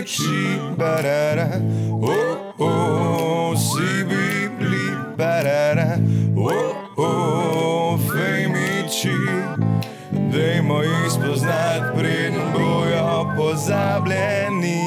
[0.00, 1.60] fejmiči, barara,
[1.92, 5.98] oh, oh, si bibli, barara,
[6.36, 9.12] oh, oh, fejmiči.
[10.32, 14.80] Dajmo jih spoznati, preden bojo pozabljeni.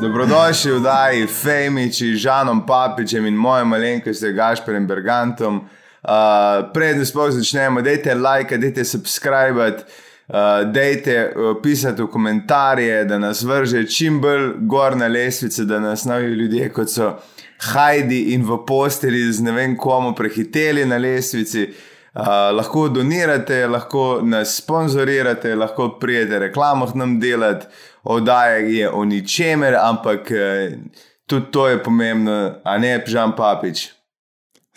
[0.00, 5.68] Dobrodošli v Daji, Fejmiči, Žanom Papičem in mojim malenkostem Gašperjem Bergantom.
[6.02, 9.82] Uh, Preden sploh začnemo, dajte like, dajte subscribe,
[10.28, 15.80] uh, dajte uh, pisati v komentarje, da nas vrže čim bolj gor na lesvice, da
[15.80, 17.12] nas novi ljudje, kot so
[17.72, 21.68] Heidi in v posteli z ne vem komu prehiteli na lesvici.
[22.14, 27.66] Uh, lahko donirate, lahko nas sponzorirate, lahko prijete reklamo nam delati,
[28.02, 30.78] oddaja je o ničemer, ampak eh,
[31.26, 33.97] tudi to je pomembno, a ne Žan Papič.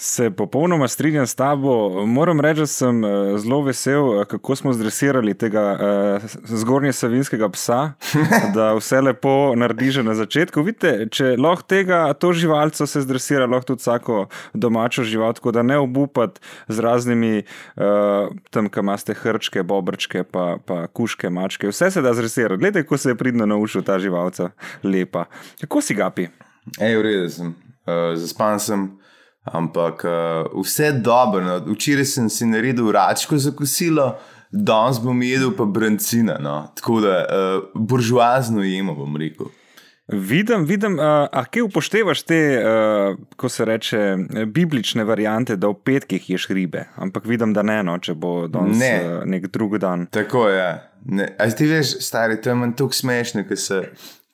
[0.04, 2.05] Se popolnoma strinjam s tabo.
[2.05, 7.50] Moram reči, da sem eh, zelo vesel, eh, kako smo zdresirali tega uh, zgornje savinskega
[7.50, 7.94] psa,
[8.55, 10.63] da vse lepo naredi že na začetku.
[10.66, 15.62] Vidite, če lahko tega, to živalco se zdresira, lahko tudi vsako domačo žival, tako da
[15.62, 21.70] ne obupati z raznimi uh, tam, kam imate hrčke, bobrčke, pa, pa kuške, mačke.
[21.70, 22.57] Vse se da zdresirati.
[22.57, 24.49] Glede, kako se je pridno naučil ta živalca,
[24.84, 25.27] lepa.
[25.62, 26.26] Kako si gapi?
[26.79, 27.54] Ej, v redu sem,
[27.85, 28.90] uh, zaspan sem.
[29.44, 31.42] Ampak uh, vse dobro.
[31.42, 31.74] No.
[31.74, 34.16] Včeraj sem si naredil račko za kosilo,
[34.52, 36.38] danes bom jedel pa brancina.
[36.40, 36.68] No.
[36.76, 39.50] Tako da uh, buržuazno jemo, bom rekel.
[40.12, 45.78] Vidim, vidim, uh, a kje upoštevaš te, uh, ko se reče, biblične variante, da v
[45.86, 48.92] petkih ješ ribe, ampak vidim, da ne, no, če bo danes ne.
[49.06, 50.10] uh, nek drug dan.
[50.12, 50.68] Tako je.
[51.40, 53.80] A ti veš, stari, to je manj tako smešno, ker se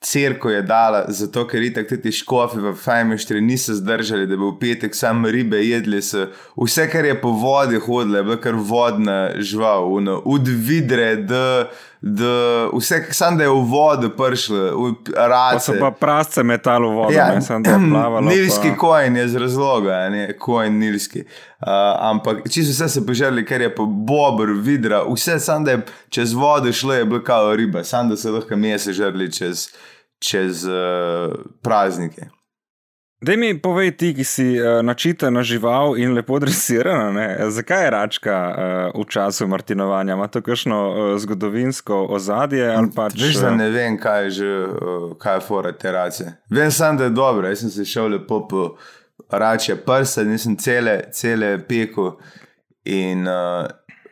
[0.00, 4.44] crkva je dala, zato ker je tako ti škofi v Fajmeštri niso zdržali, da bi
[4.44, 6.02] v petek sam ribe jedli.
[6.02, 6.28] So.
[6.56, 9.90] Vse, kar je po vodi hodilo, je bilo kar vodna žival,
[10.24, 11.70] udvidre, da.
[12.00, 15.60] Da, vse, sam da je v vodo prišlo, v rade.
[15.60, 18.22] So pa prasce metal v vodo, ja, ne sem tam plaval.
[18.24, 18.76] Nilski pa...
[18.76, 21.20] kojen je z razloga, ne kojen nilski.
[21.20, 21.66] Uh,
[22.10, 26.32] ampak čisto vse se požrli, ker je po bobr, vidra, vse sam da je čez
[26.32, 29.68] vodo šlo, je bilo kao riba, sam da se lahko mese žrli čez,
[30.18, 32.37] čez uh, praznike.
[33.20, 38.36] Da mi povej, ti, ki si uh, načitana žival in lepo dresirana, zakaj je račka
[38.94, 40.14] uh, v času martinovanja?
[40.14, 42.68] Ima to kakšno uh, zgodovinsko ozadje?
[42.94, 46.28] Pač, Veš, da ne vem, kaj je že, uh, kaj je fora te race.
[46.50, 48.62] Vem samo, da je dobro, jaz sem se šel lepo po
[49.30, 52.20] rače prsa, nisem cele, cele peko
[52.84, 53.66] in uh,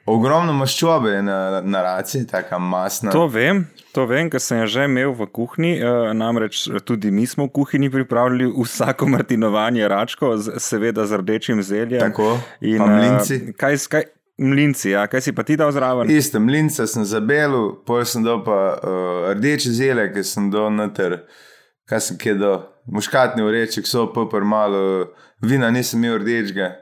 [0.06, 3.10] ogromno maščobe je na, na raci, tako masna.
[3.14, 3.64] To vem.
[3.96, 7.90] To vem, ker sem že imel v kuhinji, eh, namreč tudi mi smo v kuhinji
[7.90, 12.00] pripravljali vsako martinovanje račko, seveda z rdečim zeljem.
[12.00, 13.40] Tako, in mlinci.
[13.56, 14.04] Kaj, kaj,
[14.38, 16.10] mlinci, ja, kaj si pa ti dal zraven?
[16.10, 21.22] Isto, mlince sem zabelil, pol sem dal pa uh, rdeče zelje, ki sem dal noter,
[21.88, 22.58] kaj sem kje dal,
[22.92, 25.08] muškatni ureček, so pa malo,
[25.42, 26.74] vina nisem imel rdečega.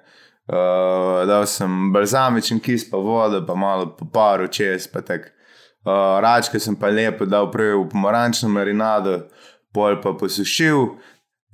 [0.44, 5.00] Uh, dal sem balzamičen kis, pa vodo, pa malo paru čez, pa.
[5.00, 9.26] Uh, račke sem pa lepo dal prej v pomarančno marinado,
[9.72, 10.96] pol pa posušil,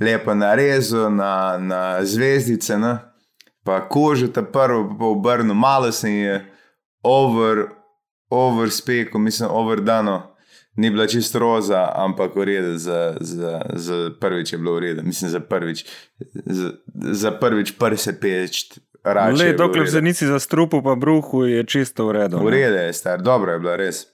[0.01, 2.99] lepo narezal na, na zvezdice, ne?
[3.65, 6.53] pa kožo ta prvo, pa obrnil, malo se je
[7.03, 7.69] over,
[8.31, 10.30] over spekel, mislim, over dano.
[10.77, 15.03] Ni bila čisto roza, ampak v redu, za, za, za prvič je bilo v redu,
[15.03, 15.85] mislim, za prvič,
[16.47, 18.79] za, za prvič prse peč.
[19.05, 22.39] Le, dokler se nisi zastrupil, pa bruhu je čisto v redu.
[22.39, 24.07] V redu je, star, dobro je bilo, res.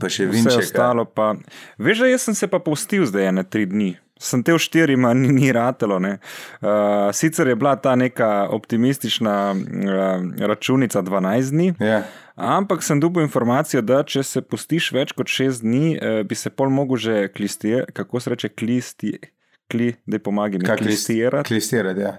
[0.00, 0.48] Pa še vinče.
[0.48, 1.34] Vse ostalo pa.
[1.78, 3.92] Veš, jaz sem se pa postil zdaj ene tri dni.
[4.20, 5.98] Sem te v štirima, ni, ni ratelo.
[5.98, 11.86] Uh, sicer je bila ta neka optimistična uh, računica 12 dni, yeah.
[11.86, 12.02] Ja.
[12.36, 16.50] ampak sem dobil informacijo, da če se postiš več kot 6 dni, uh, bi se
[16.50, 19.16] pol mogel že klistirati, kako se reče, klisti,
[19.70, 21.48] kli, da pomagam, klistirati.
[21.48, 22.14] Klistirati, ja.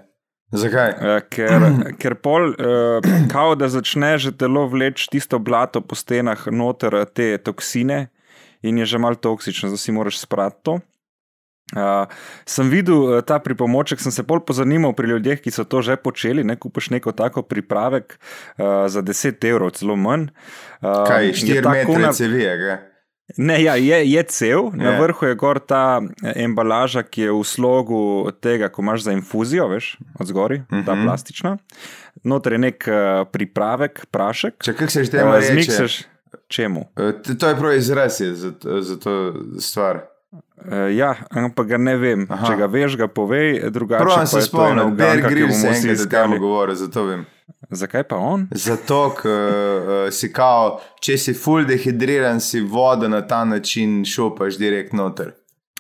[0.55, 0.91] Zakaj?
[0.99, 1.69] Uh, ker,
[2.01, 7.37] ker pol, uh, kao da začne že telo vleči tisto blato po stenah, noter te
[7.37, 8.09] toksine
[8.65, 10.79] in je že malo toksično, zdaj si moraš sprati to.
[11.73, 12.05] Uh,
[12.45, 15.97] sem videl uh, ta pripomoček, sem se bolj pozanimal pri ljudeh, ki so to že
[15.97, 16.45] počeli.
[16.45, 20.29] Ne kupiš neko tako pripravek uh, za 10 evrov, celo manj.
[20.85, 22.77] Uh, Kaj, 4 metre cevije?
[23.37, 25.01] Ne, ja, je, je cel, na je.
[25.01, 25.97] vrhu je gor ta
[26.37, 28.01] embalaža, ki je v slogu
[28.37, 30.85] tega, ko imaš za infuzijo, veš, od zgori, uh -huh.
[30.85, 31.03] ta mhm.
[31.05, 31.57] plastična.
[32.23, 34.61] Notor je nek uh, pripravek, prašek.
[34.61, 36.03] Če kaj se že temu uh, zmikseš,
[36.47, 36.85] čemu?
[36.93, 40.14] Uh, to je prav izraz za, za to stvar.
[40.65, 42.25] Uh, ja, ampak ga ne vem.
[42.29, 42.47] Aha.
[42.47, 44.03] Če ga veš, ga povej, drugače.
[44.03, 47.25] Prav se spomnim, da je Green se enkrat z gamo govoril, zato vem.
[47.69, 48.47] Zakaj pa on?
[48.51, 54.57] Zato, ker uh, si kao, če si full dehidriran, si vodo na ta način šopaš
[54.57, 55.33] direkt noter.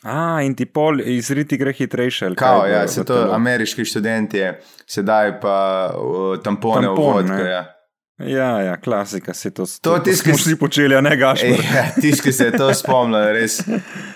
[0.05, 2.35] A, in ti pol izriti gre hitrejše.
[2.37, 4.43] Kao, kaj ja, se to ameriški študenti,
[4.85, 5.57] sedaj pa
[5.97, 7.47] uh, tampone Tampon, v.
[7.49, 7.63] Ja.
[8.19, 9.65] Ja, ja, klasika si to.
[9.81, 11.41] To tisti, ki smo s- vsi počeli, a ne gaš.
[11.43, 11.83] Ja,
[12.23, 13.59] ki se je to spomnil, res.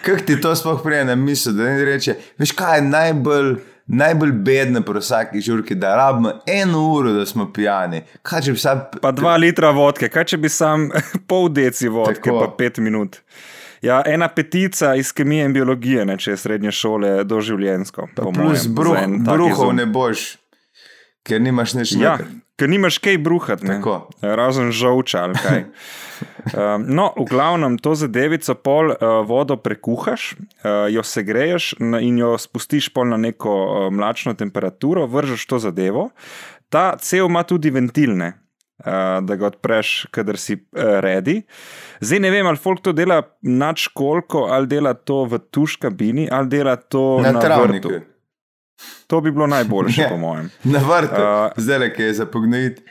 [0.02, 3.56] Kako ti to sploh prije na misel, da ne reče, veš kaj je najbolj.
[3.92, 8.04] Najbolj bedno pri vsaki žurki, da rabimo eno uro, da smo pijani.
[8.22, 8.84] Kaj bi sam.
[9.02, 10.92] Pa dva litra vodke, kaj če bi sam
[11.28, 12.40] pol deci vodke, Tako.
[12.40, 13.18] pa pet minut.
[13.82, 18.08] Ja, ena petica iz kemije in biologije, ne, če je srednje šole doživljensko.
[18.16, 18.94] Plus mojem, bruh,
[19.26, 19.76] bruhov izum.
[19.76, 20.38] ne boš,
[21.24, 22.30] ker nimaš nič Ja, noter.
[22.60, 23.72] Ker nimaš kaj bruhati,
[24.22, 25.66] razen žolča ali kaj.
[26.52, 32.34] Um, no, v glavnem to zadevico pol uh, vodo prekuhaš, uh, jo segreješ in jo
[32.36, 36.10] spustiš pol na neko uh, mlačno temperaturo, vržeš to zadevo.
[36.68, 38.34] Ta cev ima tudi ventilne.
[38.80, 41.42] Uh, da ga odpreš, kadar si uh, redi.
[42.00, 46.28] Zdaj ne vem, ali folk to dela na školko, ali dela to v tuš kabini,
[46.32, 47.92] ali dela to Na na travniku.
[47.92, 48.06] vrtu.
[49.08, 50.10] To bi bilo najboljše, Ne.
[50.10, 50.50] po mojem.
[50.64, 52.82] Na vrtu, Uh, zdaj le, je za pognojiti.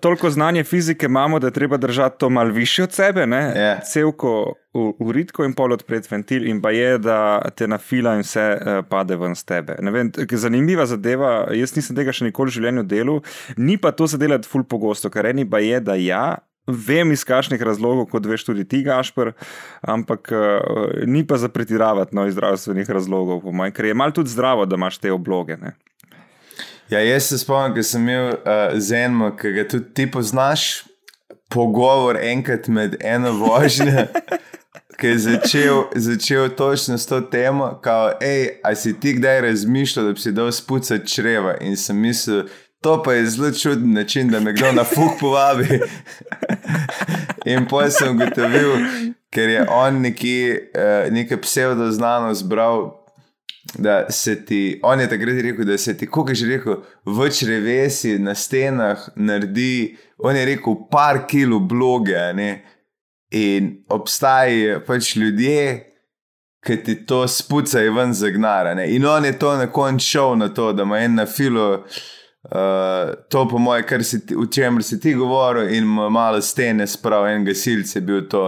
[0.00, 3.52] Toliko znanja fizike imamo, da je treba držati to malo više od sebe, ne?
[3.56, 3.80] Ja.
[3.80, 8.22] celko v, v ritko in pol odpreti ventil, in pa je, da te nafila in
[8.22, 9.76] vse uh, pade ven z tebe.
[9.80, 13.20] Ne Vem, zanimiva zadeva, jaz nisem tega še nikoli v življenju delal,
[13.56, 16.38] ni pa to se delati ful pogosto, kar eni pa je, da ja.
[16.66, 19.34] Vem iz kakšnih razlogov, kot veš tudi ti, Gašpr,
[19.82, 24.16] ampak uh, ni pa za pretiravati no, iz zdravstvenih razlogov, po mojem, ker je malo
[24.16, 25.58] tudi zdravo, da imaš te obloge.
[25.60, 25.74] Ne?
[26.88, 30.84] Ja, jaz se spomnim, ker sem imel uh, z enim, ki ga tudi ti poznaš,
[31.52, 34.06] pogovor enkrat med eno vožnjo,
[34.98, 40.06] ki je začel, začel točno s to temo, kao, hej, a si ti kdaj razmišljal,
[40.06, 42.46] da bi si dal spucati čreva in sem mislil.
[42.84, 45.80] To pa je zelo čuden način, da me kdo na fuk povabi.
[47.52, 48.74] In potem sem ugotovil,
[49.32, 52.90] ker je on nekje, uh, nekaj psevdo znanost bral,
[53.78, 56.76] da se ti, on je takrat rekel, da se ti, kako je že rekel,
[57.06, 62.20] v črevesi na stenah naredi, on je rekel, par kilo bloge.
[62.34, 62.64] Ne?
[63.30, 65.90] In obstajajo pač ljudje,
[66.64, 68.74] ki ti to spucajo ven zagnara.
[68.74, 68.90] Ne?
[68.92, 71.84] In on je to na koncu šel na to, da ima en na filo.
[72.44, 76.86] Uh, to, po mojem, kar si ti, o čemer si ti govoril, in malo stene,
[76.86, 78.44] sprav en gasilc je bil to.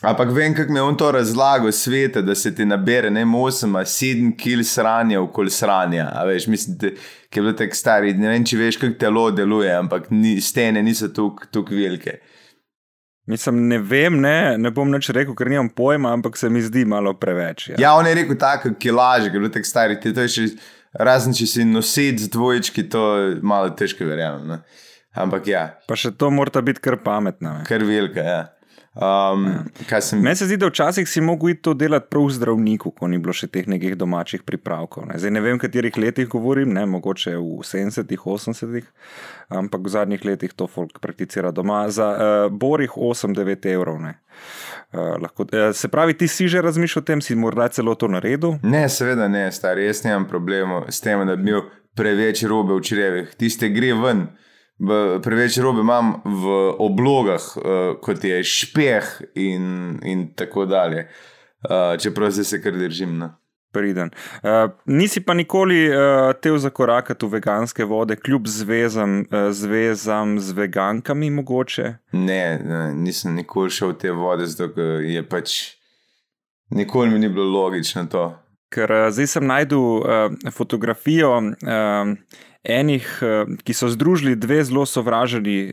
[0.00, 3.78] Ampak vem, kako mi je on to razlagal, svete, da se ti nabere ne 8,
[3.78, 6.10] a 7 kil sranja okoli sranja.
[6.14, 6.88] A veš, mislim, da
[7.30, 8.14] ki je bilo tako stari.
[8.14, 12.18] Ne vem, če veš, kako telo deluje, ampak ni, stene niso tako velike.
[13.28, 16.86] Mislim, ne vem, ne, ne bom nič rekel, ker nimam pojma, ampak se mi zdi
[16.88, 17.68] malo preveč.
[17.68, 17.76] Ja.
[17.78, 19.98] Ja, on je rekel tako, ki laže, ker je bil tako stari.
[20.00, 20.46] Ti to je še,
[20.92, 24.46] razen če si nosit z dvojčki, to je malo težko verjamem.
[24.48, 24.60] Ne?
[25.18, 27.58] Ampak ja, Pa še to mora biti kar pametno.
[27.58, 27.64] ne.
[27.66, 28.22] kar velika.
[28.22, 28.38] Ja.
[28.98, 29.44] Um,
[29.86, 33.06] kaj sem Meni se zdi, da včasih si mogel to delati prav v zdravniku, ko
[33.06, 35.06] ni bilo še teh nekih domačih pripravkov.
[35.06, 35.18] Ne.
[35.22, 38.88] Zdaj ne vem, v katerih letih govorim, ne, mogoče v 70-ih, 80-ih,
[39.54, 44.02] ampak v zadnjih letih to folk prakticira doma za uh, borih 8-9 evrov.
[44.02, 44.16] ne.
[44.88, 48.08] Uh, lahko, uh, se pravi, ti si že razmišljal o tem, si morda celo to
[48.08, 48.56] naredil.
[48.62, 51.66] Ne, seveda ne, stari, jaz nimam problemov s tem, da bi imel
[51.98, 53.34] preveč robe v črevih.
[53.36, 54.28] Tiste gre ven.
[55.24, 61.08] Preveč robe imam v oblogah, uh, kot je špeh in, in tako dalje.
[61.66, 63.18] Uh, čeprav zdaj se kar držim.
[63.18, 63.32] No.
[63.72, 64.10] Priden.
[64.42, 70.56] Uh, nisi pa nikoli uh, tev zakorakati v veganske vode, kljub zvezam, uh, zvezam z
[70.56, 71.92] vegankami, mogoče.
[72.12, 75.58] Ne, ne, nisem nikoli šel v te vode, zato je pač
[76.70, 78.26] nikoli mi ni bilo logično to.
[78.72, 82.16] Ker uh, zdaj sem najdel uh, fotografijo uh,
[82.68, 85.72] enih, uh, ki so združili dve zelo sovraženi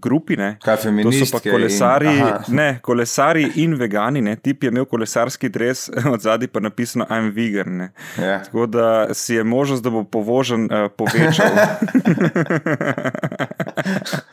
[0.00, 0.36] grupi.
[0.36, 0.56] Ne?
[0.64, 2.44] Kaj To so pa kolesari, In, aha.
[2.48, 4.22] ne, kolesari in vegani.
[4.22, 4.36] Ne?
[4.36, 7.76] Tip je imel kolesarski dres, od zadaj pa napisano I'm vegan.
[7.76, 7.92] Ne?
[8.18, 8.42] ja.
[8.44, 11.50] Tako da si je možnost, da bo povožen, uh, povečal.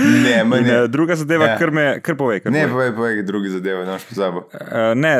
[0.00, 1.58] Ne, In, meni, uh, druga zadeva, Ja.
[1.58, 2.40] kar me kar pove.
[2.40, 2.72] Kar ne, pove.
[2.72, 4.46] povej, povej, druge zadeve, noč pozabo.
[4.52, 5.12] Uh, ne,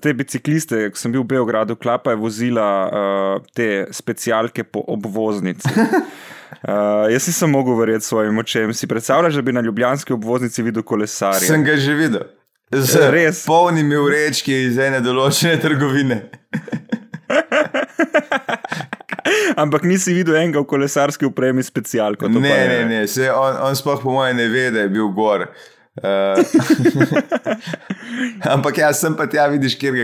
[0.00, 5.68] te bicikliste, ko sem bil v Beogradu, klapa je vozila uh, te specialke po obvoznici.
[5.68, 8.74] Uh, jaz nisem mogel verjeti svojim očem.
[8.74, 11.46] Si predstavljaš, da bi na ljubljanski obvoznici videl kolesarje?
[11.46, 12.26] Sem ga že videl.
[12.68, 13.46] Z Res?
[13.48, 16.18] polnimi vrečki iz ene določene trgovine.
[19.62, 22.28] Ampak nisi videl enega v kolesarski upremi specialko.
[22.28, 25.08] Ne, je- ne, ne, se on, on sploh po mojem ne ve, da je bil
[25.16, 25.48] gor.
[25.98, 26.38] Uh,
[28.54, 29.98] ampak jaz sem pa tja, vidiš, kjer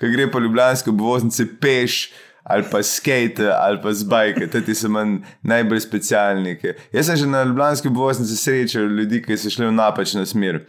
[0.00, 2.02] gre po ljubljanski obvoznici peš
[2.42, 6.56] ali pa skate, ali pa z bajke, ti so manj najbolj specialni.
[6.92, 10.64] Jaz sem že na Ljubljanski obvoznici srečal ljudi, ki so šli v napačno smer.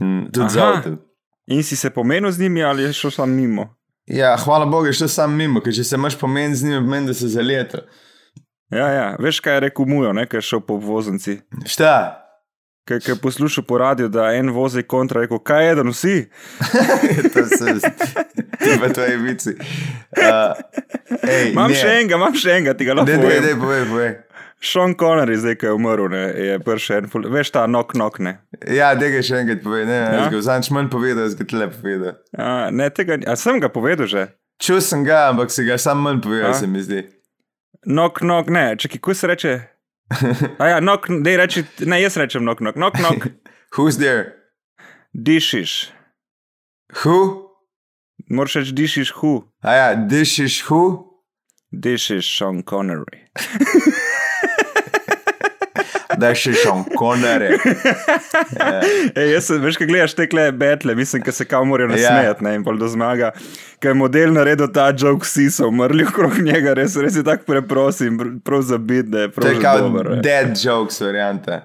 [0.00, 0.72] Mm, Tudi z Aha.
[0.72, 0.98] avtom.
[1.46, 3.68] In si se pomenil z njimi ali je šel sam mimo?
[4.06, 7.06] Ja, hvala Bogu, je šlo sam mimo, ker če se imaš pomen z njimi, pomeni,
[7.06, 7.78] da se zaleta.
[8.70, 9.06] Ja, ja.
[9.20, 11.38] Veš, kaj je rekel Mujo, ne, kaj je šel po voznici.
[11.66, 12.20] Šta?
[12.84, 16.16] Kaj je poslušal po radiju, da en vozi kontra, rekel, kaj je, da vsi.
[17.32, 17.64] to so
[18.64, 19.50] ti pa tvoji vici.
[19.50, 20.52] Uh,
[21.28, 21.76] ej, Imam ne.
[21.76, 23.42] še enega, imam še enega, ti ga lahko Ne, ne, povem.
[23.46, 24.12] ne, povej, povej.
[24.60, 28.18] Sean Connery, zdaj, ki je umrl, ne, je prišel en, ful- veš ta nok nok
[28.18, 28.38] ne.
[28.70, 29.84] Ja, tega še enkrat povej.
[29.86, 30.22] Ne, Ja?
[30.32, 30.40] ja?
[30.40, 32.14] Zanč manj povedal, jaz ga tle povedal.
[32.38, 34.28] A, ne, tega, a sem ga povedal že.
[34.62, 36.54] Čul sem ga, ampak se ga sam manj povedal, Ja?
[36.56, 37.02] se mi zdi.
[37.86, 39.52] Nok nok ne, čakaj, kako se reče?
[40.62, 43.28] A ja, nok, dej reči, ne, jaz rečem nok nok, nok nok,
[43.76, 44.32] Who's there?
[45.12, 45.90] dišiš.
[47.04, 47.50] Who?
[48.30, 51.10] Moraš reči dišiš hu, A ja, is who?
[51.72, 53.28] dišiš Sean Connery.
[56.20, 57.54] Da je še Sean Connery.
[59.18, 62.54] Ej, jaz veš, kaj gledaš te kle betle, mislim, da se kao morajo nasmejati, ne,
[62.58, 63.32] in pol do zmaga.
[63.82, 67.44] Ker je model naredil ta joke, vsi so umrli okrog njega, res, res je tako
[67.52, 70.12] preprosim, prav zabit, da je To prav je že kao dober.
[70.18, 70.20] e.
[70.24, 71.60] dead jokes varianta.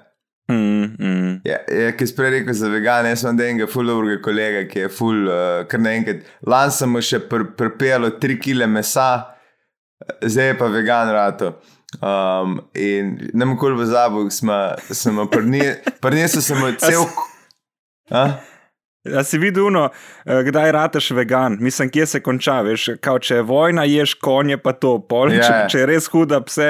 [0.50, 1.34] Mm, mm.
[1.46, 4.90] Ja, ja, ki si prej rekel za vegane, jaz imam enega fulovega kolega, ki je
[4.90, 6.24] ful, uh, kar naenkrat.
[6.50, 9.10] Lani sem mu še pr prpelo 3 kg mesa,
[10.26, 11.52] zdaj je pa vegan rato.
[11.98, 15.26] Um, in ne vem, koliko v zabu smo
[16.02, 17.08] prinesli, sem mu cel.
[18.14, 18.28] A?
[19.16, 19.88] A si videl, no,
[20.28, 24.74] kdaj rateš vegan, mislim, kje se konča, veš, kao, če je vojna, ješ konje, pa
[24.76, 25.68] to, pol, Ja, če, ja.
[25.72, 26.68] če je res huda pse,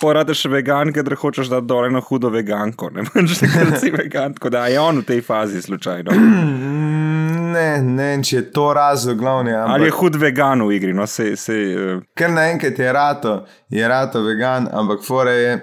[0.00, 4.54] porateš vegan, ker hočeš dati dol eno hudo veganko, ne veš, ker si vegan, tako
[4.54, 6.14] da je on v tej fazi slučajno.
[7.52, 9.52] Ne, ne, vem, če je to razlog glavni.
[9.54, 13.38] Ali je Ampak, hud vegan v igri, no, se, se, uh, ker naenkrat je rato,
[13.70, 15.56] je rato vegan, ampak fora je.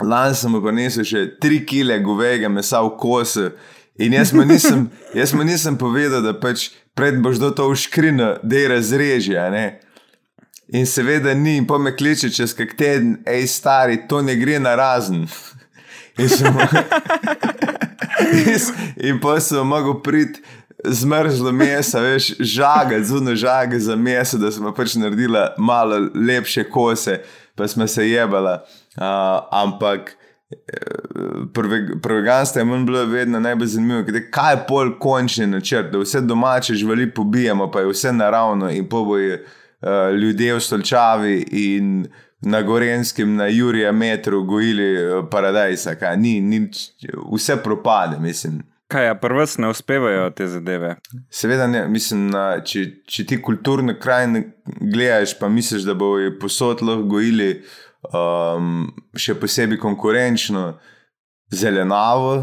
[0.00, 3.50] Lani sem prinesel še 3 kg govejega mesa v kose.
[4.00, 4.86] In jaz mu nisem,
[5.18, 9.66] jaz mu nisem povedal, da pač pred boš do to v škrino, da je ne.
[10.72, 14.58] In seveda ni, in pa me kliče čez kak teden, hej, stari, to ne gre
[14.58, 15.26] na razen.
[16.20, 16.56] In, sem
[18.20, 18.58] in,
[19.08, 20.42] in pa sem mogel priti
[20.84, 27.20] zmrzlo meso, veš, žaga, zunaj žaga za meso, da smo pač naredili malo lepše kose,
[27.54, 28.64] pa smo se jebala.
[28.96, 29.04] Uh,
[29.50, 30.16] ampak
[32.02, 35.98] Pri veganstvu je meni bilo vedno najbolj zanimivo, je, kaj je pol končni načrt, da
[35.98, 41.36] vse domače živali pobijamo, pa je vse naravno in pa bojo uh, ljudje v stolčavi
[41.50, 42.08] in
[42.40, 46.70] na Gorenskem, na Jurija metru gojili uh, paradajsa, kaj ni, ni,
[47.32, 48.62] vse propade, mislim.
[48.90, 50.96] Kaj, a prvo ne uspevajo te zadeve.
[51.30, 54.44] Seveda, ne, mislim, na, če, če ti kulturne krajine
[54.80, 57.50] gledaš, pa misliš, da bojo posod lahko gojili
[58.12, 60.72] um, še posebej konkurenčno
[61.50, 62.34] zelenavo,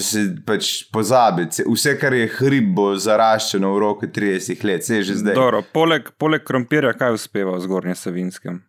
[0.00, 1.46] se pač pozabi.
[1.66, 5.38] Vse, kar je hrib, bo zaraščeno v roku 30 let, se je že zdaj.
[5.38, 8.60] Dobro, poleg, poleg krompirja, kaj uspeva v zgornjem Savinskem?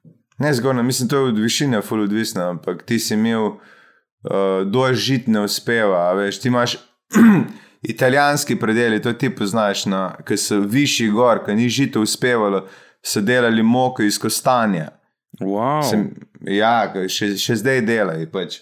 [0.42, 3.58] Ne zgornja, mislim, to je od višine, ful odvisno, ampak ti si imel
[4.24, 6.78] uh, dol žit ne uspeva, veš, ti imaš.
[7.82, 9.88] Italijanski predeli, to ti poznaš,
[10.28, 12.68] ki so višji gor, ki ni žito uspevalo,
[13.02, 14.92] so delali moko iz kostanja.
[15.40, 15.82] Wow.
[15.90, 16.12] Sem,
[16.46, 18.28] ja, še, še zdaj delajo.
[18.30, 18.60] Pač.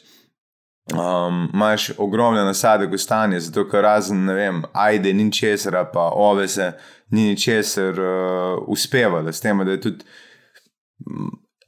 [0.90, 6.72] Um, Imáš ogromne nasade kostanja, zato ker razen, ne vem, ajde, ni česar, pa ovese,
[7.12, 10.08] ni ničesar uh, uspevalo, s tem, da je tudi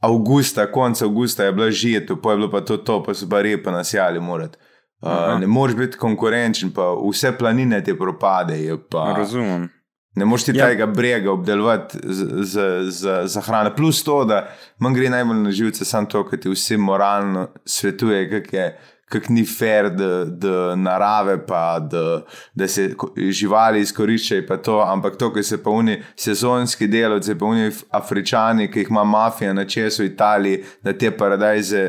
[0.02, 3.42] avgusta, konec avgusta je bila žito, pa je bilo pa to, to pa so pa
[3.42, 4.58] repa nasjali morati.
[5.02, 5.34] Aha.
[5.34, 8.78] Uh, ne moreš biti konkurenčen, pa vse planine ti propadejo.
[8.90, 9.70] Pa, Razumem.
[10.16, 10.68] Ne moreš ti Ja.
[10.68, 13.72] tega brega obdelovati za, za, za, za hrano.
[13.76, 18.30] Plus to, da manj gre najbolj na živce, samo to, kar ti vsi moralno svetuje,
[18.30, 18.80] kak je.
[19.12, 22.22] Kak ni fair, da, da narave, pa da,
[22.56, 22.94] da se
[23.30, 28.70] živali izkoriščajo, pa to, ampak to, kar se pa oni sezonski delavci, pa oni afričani,
[28.72, 31.84] ki jih ima mafija na česu v Italiji, da te paradajze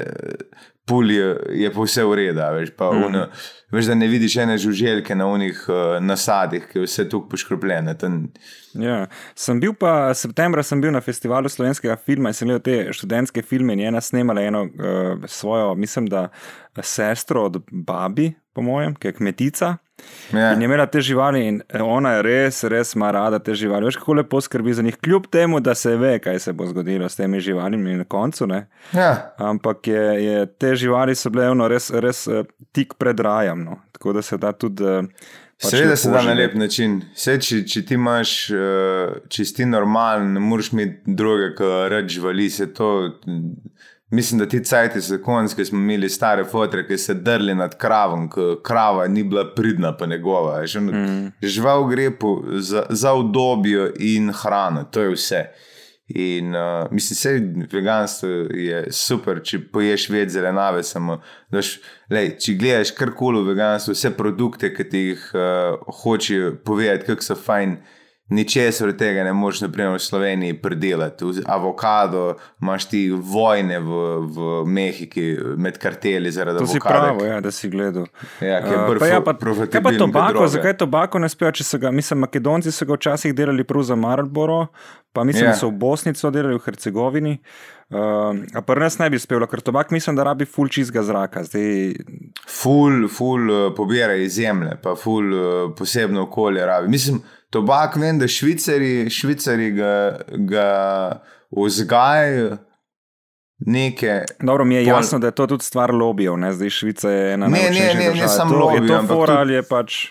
[0.82, 2.40] eh, pulijo, je pa vse v redu.
[2.40, 3.30] a Veš, pa mm.
[3.72, 7.94] veš, da ne vidiš ene žuželke na unih uh, nasadih, ki je vse tukaj poškropljene.
[7.98, 8.28] To ni-
[8.74, 9.06] Ja.
[9.34, 13.42] Sem bil pa, septembra sem bil na festivalu slovenskega filma in sem gledal te študentske
[13.42, 16.28] filme in je ena snemala eno uh, svojo, mislim, da
[16.82, 19.76] sestro od babi, po mojem, ki je kmetica.
[20.32, 20.52] Ja.
[20.52, 23.84] In je imela te živali, in eh, ona je res, res ima rada te živali.
[23.84, 27.08] Veš, kako lepo skrbi za njih, kljub temu, da se ve, kaj se bo zgodilo
[27.08, 28.46] s temi živalimi na koncu.
[28.46, 28.66] Ne?
[28.92, 29.34] Ja.
[29.38, 33.64] Ampak je, je, te živali so bile ono, res, res eh, tik pred rajem.
[33.64, 33.80] No?
[33.92, 34.84] Tako da se da tudi.
[34.84, 35.02] eh,
[35.62, 37.00] pač Seveda se da na lep način.
[37.14, 38.30] Vse, če, če ti imaš,
[39.28, 42.48] če si ti normalen, ne moreš imeti druge, kot reč živali.
[42.50, 42.88] Se to,
[44.12, 47.76] mislim, da ti cajti so konc, ki smo imeli stare fotre, ki se drli nad
[47.78, 50.62] kravom, ki krava ni bila pridna, pa njegova.
[50.76, 51.32] ono, Mm.
[51.42, 55.44] Žival gre po, za, za udobje in hrano, to je vse.
[56.08, 60.82] In uh, mislim, vse veganstvo je super, če poješ več zelenjave.
[60.82, 61.78] Samo, daš,
[62.10, 67.24] lej, če gledaš karkoli v veganstvu, vse produkte, ki ti jih uh, hočejo povedati, kako
[67.24, 67.76] so fajn.
[68.32, 71.24] Ničesar od tega ne moreš, naprimer, v Sloveniji predelati.
[71.26, 72.22] V- Avokado,
[72.58, 73.90] imaš ti vojne v,
[74.26, 74.36] v
[74.66, 77.12] Mehiki med karteli zaradi To si avokada.
[77.12, 78.06] pravi, ja, da si gledal.
[78.40, 79.34] Ja, ki je Uh, bolj pa ja, fo- pa,
[79.66, 83.34] kaj pa tobako, zakaj tobako ne spejo, če so ga, mislim, Makedonci so ga včasih
[83.34, 84.66] delali prav za Marlboro,
[85.12, 85.50] pa mislim, Ja.
[85.50, 87.32] da so v Bosni to delali, v Hercegovini.
[87.34, 91.44] Uh, a pri nas ne bi spelo, ker tobak mislim, da rabi ful čizga zraka.
[91.44, 91.94] Zdaj,
[92.48, 95.42] Ful, ful uh, pobira iz zemlje, pa ful uh,
[95.74, 96.88] posebno okolje rabi.
[96.88, 97.20] Mislim,
[97.50, 99.94] tobak vem, da švicari, švicari ga,
[100.28, 100.68] ga
[101.52, 102.56] vzgajajo
[103.58, 104.20] neke.
[104.40, 106.52] dobro, mi je Pol- jasno, da je to tudi stvar lobijev, ne?
[106.52, 108.28] zdaj Švica je ena Ne, ne, najmočnejših ne, ne držav.
[108.30, 110.06] samo To- Je lobijev, to fora tudi- ali je pač.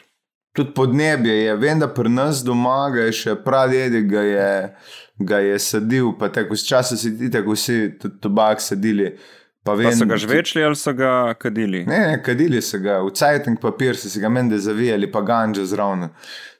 [0.52, 4.76] Tudi podnebje je, vem, da pri nas doma je še pradedi ga je,
[5.26, 9.16] ga je sadil, pa tako s časa si ti tako vsi tobak sadili.
[9.64, 11.84] Pa, vem, Pa so ga žvečli ali so ga kadili?
[11.86, 15.66] Ne, ne, kadili so ga, v cajtnik papir so si ga mende zavijali, pa ganđa
[15.66, 16.08] zraven.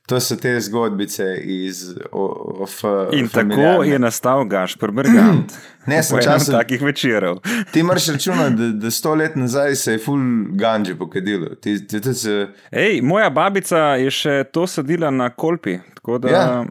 [0.10, 2.84] To so te zgodbice iz OF.
[3.14, 5.54] In tako je nastal Gašpor Bergant.
[5.88, 7.40] Ne, sem času- takih večerov.
[7.74, 11.56] Ti moraš računati, da, da sto let nazaj se je full ganđe pokadilo.
[11.56, 16.30] Ti, ti, ti se, Ej, moja babica je še to sadila na kolpi, tako da
[16.30, 16.66] Ja.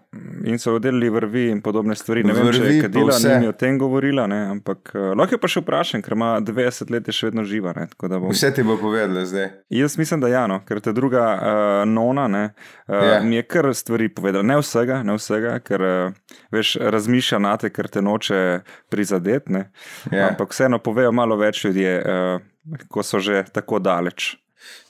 [0.44, 2.24] in so oddelili vrvi in podobne stvari.
[2.24, 5.38] Ne vem, če Vrvi je kadila, ni o tem govorila, ne, ampak uh, lahko jo
[5.38, 7.70] pa še vprašam, ker ima 90 let, je še vedno živa.
[8.00, 9.46] Bom- vse ti bo povedala zdaj.
[9.70, 11.44] Jaz mislim, da ja, no, ker ta druga uh,
[11.86, 12.44] nona ne,
[12.82, 13.02] uh, Ja.
[13.02, 13.22] yeah.
[13.22, 14.42] mi je kar stvari povedala.
[14.42, 16.12] Ne vsega, ne vsega ker uh,
[16.50, 18.60] veš, razmišlja na te, ker te noče
[18.90, 19.52] prizadeti.
[19.52, 19.70] ne.
[20.10, 20.28] Ja.
[20.28, 22.40] Ampak vseeno povejo malo več ljudje, uh,
[22.88, 24.34] ko so že tako daleč.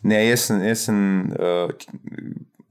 [0.02, 0.96] Ne, jaz sem, jaz sem
[1.30, 1.70] uh,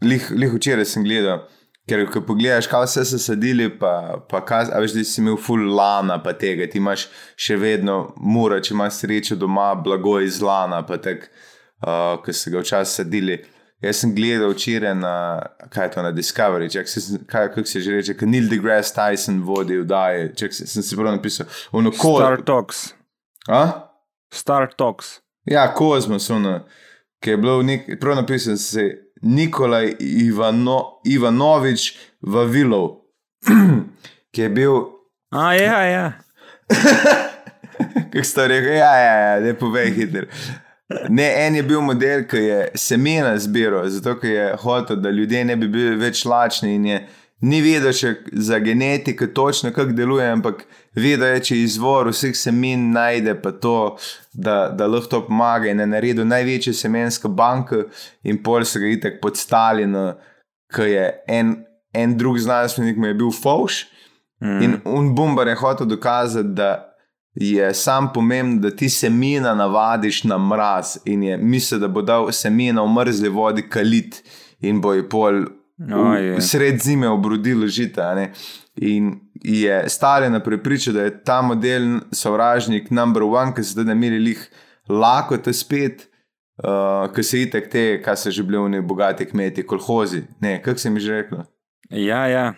[0.01, 1.45] lih, lih včeraj sem gledal.
[1.89, 5.71] Ker, ko pogledaš, kaj vse so sadili, pa, pa kaj, veš, da si imel full
[5.75, 7.07] lana, pa tega, ti imaš
[7.39, 11.31] še vedno mura, če imaš srečo doma, blago iz lana, pa tako,
[11.81, 13.39] uh, ki so ga včasih sadili.
[13.81, 15.13] Jaz sem gledal včeraj na,
[15.71, 19.39] kaj je to na Discovery, čak, se, kaj, kako se že reče, Neil deGrasse Tyson
[19.47, 22.45] vodi vdaje, čak, se, sem si prav napisal, ono Star kod.
[22.45, 22.89] Talks.
[23.47, 23.63] A?
[24.33, 25.21] Star Talks.
[25.47, 26.59] Ja, Kozmos, ono,
[27.23, 28.89] ki je bilo nek, prav napisan, se
[29.21, 32.95] Nikolaj Ivano, Ivanovič Vavilov,
[34.33, 34.79] ki je bil,
[35.31, 36.11] A, ja, ja.
[38.11, 40.27] kako ste rekli, ja, ja, ja, ne povej hiter.
[41.09, 45.43] Ne, en je bil model, ki je semena zbiral, zato ker je hotel, da ljudje
[45.45, 46.99] ne bi bili več lačni in je
[47.45, 52.89] ni vedel še za genetiko točno, kako deluje, ampak vedel je, če izvor vseh semen
[52.93, 53.97] najde, pa to,
[54.33, 57.85] da, da lahko to pomaga in je naredil največjo semensko banko
[58.23, 60.13] in pol so ga itek pod Stalino,
[60.73, 61.55] ki je en,
[61.93, 63.85] en drug znanstvenik mu je bil Fauš.
[64.41, 64.61] Mm.
[64.63, 66.89] In un bombar je hotel dokazati, da
[67.35, 72.31] je sam pomemben, da ti semena navadiš na mraz in je mislil, da bo dal
[72.31, 74.23] semena v mrzli vodi kalit
[74.59, 75.45] in bo je pol
[75.79, 76.35] je.
[76.35, 78.11] v sred zime obrodilo žita.
[78.75, 84.19] In je Stalina prepričal, da je ta model sovražnik number one, ki so zdaj imeli
[84.19, 84.49] lih
[84.89, 86.05] lakote spet.
[86.59, 90.25] Uh, ki se itek te, kaj so že bili oni bogati kmeti, kolhozi.
[90.43, 91.45] Ne, kako se mi že reklo?
[91.89, 92.53] Ja, ja.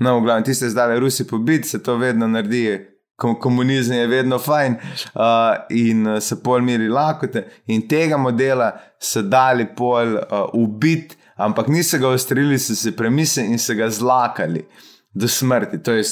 [0.00, 2.86] No, v glavnem, tiste zdaj Rusi pobiti, se to vedno naredi.
[3.16, 5.22] Kom- Komunizem je vedno fajn uh,
[5.70, 7.46] in uh, se pol miri lakote.
[7.66, 13.52] In tega modela so dali pol uh, ubiti, ampak niso ga ustrelili, so se premislili
[13.52, 14.66] in so ga zlakali
[15.14, 15.82] do smrti.
[15.82, 16.02] To je,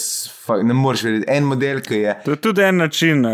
[0.63, 1.25] ne moreš vedeti.
[1.29, 2.21] En model, ki je.
[2.25, 3.27] To je tudi en način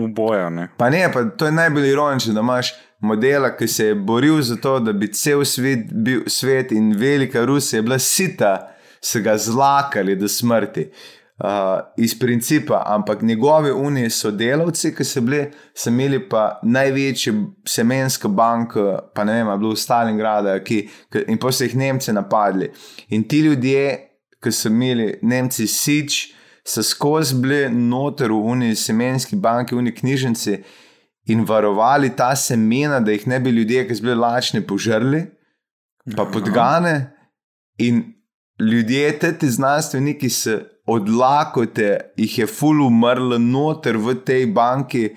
[0.00, 0.50] uboja.
[0.50, 0.68] Ne?
[0.76, 4.56] Pa ne, pa to je najbolj ironično, da imaš modela, ki se je boril za
[4.56, 8.68] to, da bi cel svet bil svet in velika Rusija bila sita,
[9.00, 10.90] so ga zlakali do smrti.
[11.42, 11.48] Uh,
[11.96, 15.40] iz principa, ampak njegovi uniji sodelavci, ki so bili,
[15.74, 17.32] so imeli pa največjo
[17.66, 20.78] semensko banko, pa ne vem, je bilo v Stalingradu, ki,
[21.12, 22.70] ki, in pa so jih Nemci napadli.
[23.08, 24.11] In ti ljudje,
[24.42, 26.32] ki so imeli Nemci sič,
[26.64, 30.58] so skozi bili noter v uniji semenski banki, v uniji knjižnici
[31.30, 35.24] in varovali ta semena, da jih ne bi ljudje, ki so bili lačni, požrli.
[36.16, 37.12] pa podgane.
[37.78, 38.02] In
[38.60, 45.10] ljudje, te znanstveniki, se odlakote, jih je ful umrlo noter v tej banki,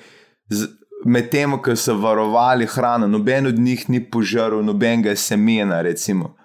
[1.06, 3.08] medtem ko so varovali hrano.
[3.08, 6.36] Noben od njih ni požrl nobenega semena, recimo.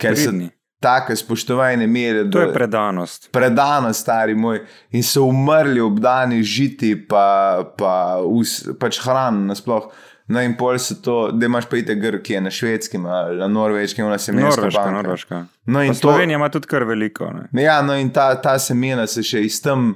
[0.00, 0.50] Ker so Pridni.
[0.84, 2.24] Tako spoštovane mere.
[2.30, 3.28] To je predanost.
[3.32, 4.60] Predanost, stari moj.
[4.90, 9.88] In so umrli obdani žiti, pa, pa us, pač hrano nasploh.
[10.26, 13.36] No, in pol se to, da imaš pa ite grk, ki je na švedskem ali
[13.36, 15.44] na norveškem, ona se imenuje Norveška, Norveška.
[15.66, 17.28] No, in Pa to, Slovenija ima tudi kar veliko.
[17.32, 17.62] Ne?
[17.62, 19.92] ja, no, in ta, ta semena se še iz tam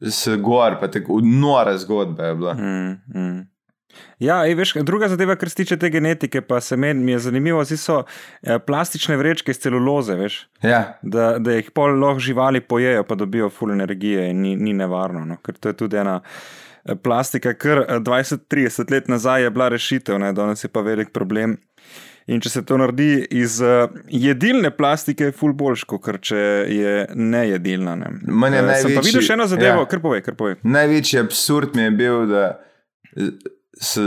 [0.00, 2.54] se gor, pa tako nora zgodba je bila.
[2.54, 3.44] Mm, mm.
[4.18, 7.18] Ja, ej, veš, druga zadeva, kar se tiče te genetike, pa se meni mi je
[7.20, 7.96] zanimivo, zdaj so
[8.42, 13.14] eh, plastične vrečke iz celuloze, veš, Ja, da, da jih pol lahko živali pojejo, pa
[13.14, 15.24] dobijo full energije in ni, ni nevarno.
[15.24, 15.36] No?
[15.36, 16.20] Ker to je tudi ena
[16.84, 20.32] eh, plastika, kar eh, 20-30 let nazaj je bila rešitev, ne?
[20.32, 21.58] danes je pa velik problem.
[22.26, 26.94] In če se to naredi iz uh, jedilne plastike, je full boljš, kot če je
[27.14, 27.94] nejedilna.
[27.94, 28.08] Ne?
[28.08, 29.86] Je Eh, Sem pa največji- videl še eno zadevo, ja.
[29.86, 30.56] kar povej, kar povej.
[30.64, 32.42] največji absurd mi je bil, da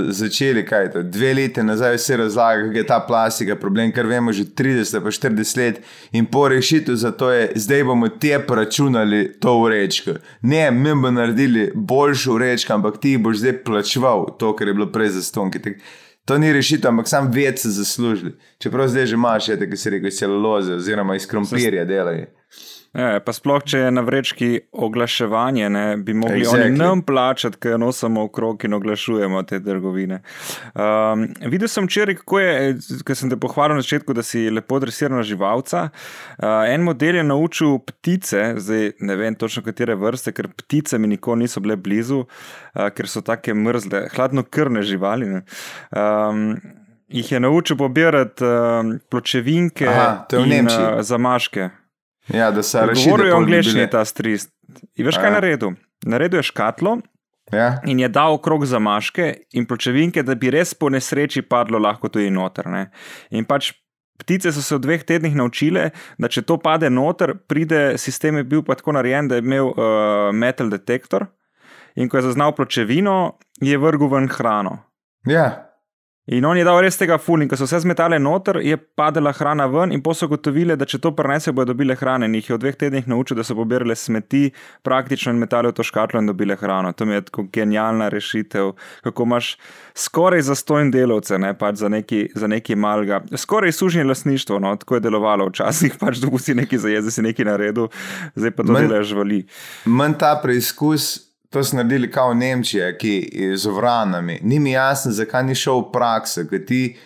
[0.09, 4.33] začeli kaj to, dve leti nazaj vse razlagati, kako je ta plastika problem, kar vemo
[4.33, 9.35] že 30 pa 40 let in po rešitev za to je, zdaj bomo te računali
[9.39, 10.11] to vrečko.
[10.41, 14.91] Ne, mi bomo naredili boljšo vrečko, ampak ti boš zdaj plačeval to, kar je bilo
[14.91, 15.59] prej za stonki.
[15.61, 15.73] Tak,
[16.29, 18.35] To ni rešitev, ampak sam več se zaslužili.
[18.61, 22.27] Čeprav zdaj že imaš, je, tako se reče, celuloze oziroma iz krompirja delajo.
[22.97, 24.47] Ja, pa sploh, če je na vrečki
[24.81, 26.71] oglaševanje, ne, bi mogli exactly.
[26.71, 30.23] Oni nam plačati, ker nosimo okrog in oglašujemo te trgovine.
[30.73, 32.55] Um, videl sem včeraj, kako je,
[33.05, 35.83] ker sem te pohvalil na začetku, da si lepo dresirana živalca.
[35.91, 41.11] Uh, en model je naučil ptice, zdaj ne vem točno katere vrste, ker ptice mi
[41.13, 45.29] nikoli niso bile blizu, uh, ker so take mrzle, hladnokrvne živali.
[45.29, 45.45] ne.
[45.93, 46.57] Um,
[47.09, 51.69] Jih je naučil pobirati um, pločevinke Aha, je in uh, zamaške.
[52.33, 53.09] Ja, da se reši.
[53.09, 54.51] Govoril je v angleščini ta strist.
[54.95, 55.37] In veš, kaj je Aja.
[55.39, 55.73] naredil?
[56.05, 56.99] Naredil je škatlo
[57.51, 62.09] Ja, in je dal okrog zamaške in pločevinke, da bi res po nesreči padlo lahko
[62.09, 62.67] tudi noter.
[62.69, 62.83] Ne?
[63.33, 63.71] In pač
[64.21, 65.89] ptice so se v dveh tednih naučile,
[66.21, 69.71] da če to pade noter, pride sistem je bil pa tako narejen, da je imel
[69.71, 71.25] uh, metal detektor
[71.97, 74.77] in ko je zaznal pločevino, je vrgel ven hrano.
[75.25, 75.65] ja.
[76.31, 79.31] In on je dal res tega ful, in ko so se zmetale noter, je padala
[79.33, 82.27] hrana ven, in so gotovili, da če to prenesejo, bodo dobile hrane.
[82.29, 84.51] In jih je v dveh tednih naučil, da so pobirale smeti,
[84.85, 86.91] praktično in metale v to škatlo in dobile hrano.
[86.93, 89.55] To mi je tako genialna rešitev, kako imaš
[89.97, 93.23] skoraj zastojn delovce, ne pač za neki, za neki malga.
[93.33, 97.49] Skoraj sužnje lasništvo, no, tako je delovalo včasih, pač dobu si nekaj zajezi, si nekaj
[97.49, 97.89] naredil,
[98.35, 99.41] zdaj pa to Men- delaš živali.
[99.85, 104.39] Manj ta preizkus, to so naredili kao Nemčija, ki je z ovranami.
[104.41, 106.97] Ni mi jasno, zakaj ni šel v prakso, ker ti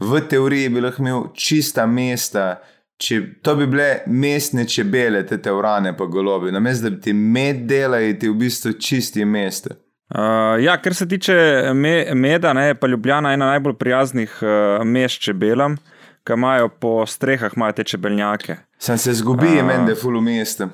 [0.00, 2.56] v teoriji bi lahko imel čista mesta.
[3.02, 6.52] Če, to bi bile mestne čebele, te teorane pa golobi.
[6.54, 9.74] Namesto da bi ti med delali, ti v bistvu čisti mesta.
[10.12, 11.34] Uh, ja, kar se tiče
[11.74, 15.78] me, meda, ne, je pa Ljubljana ena najbolj prijaznih uh, mest čebelam,
[16.26, 18.56] ki imajo po strehah imajo te čebeljake.
[18.78, 20.68] Sem se zgubi, je meni, da je full v mestu.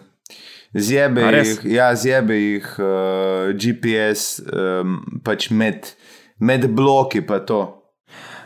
[0.75, 5.95] Zjebe jih, ja, zjebe jih uh, GPS, um, pač med,
[6.39, 7.78] med bloki pa to.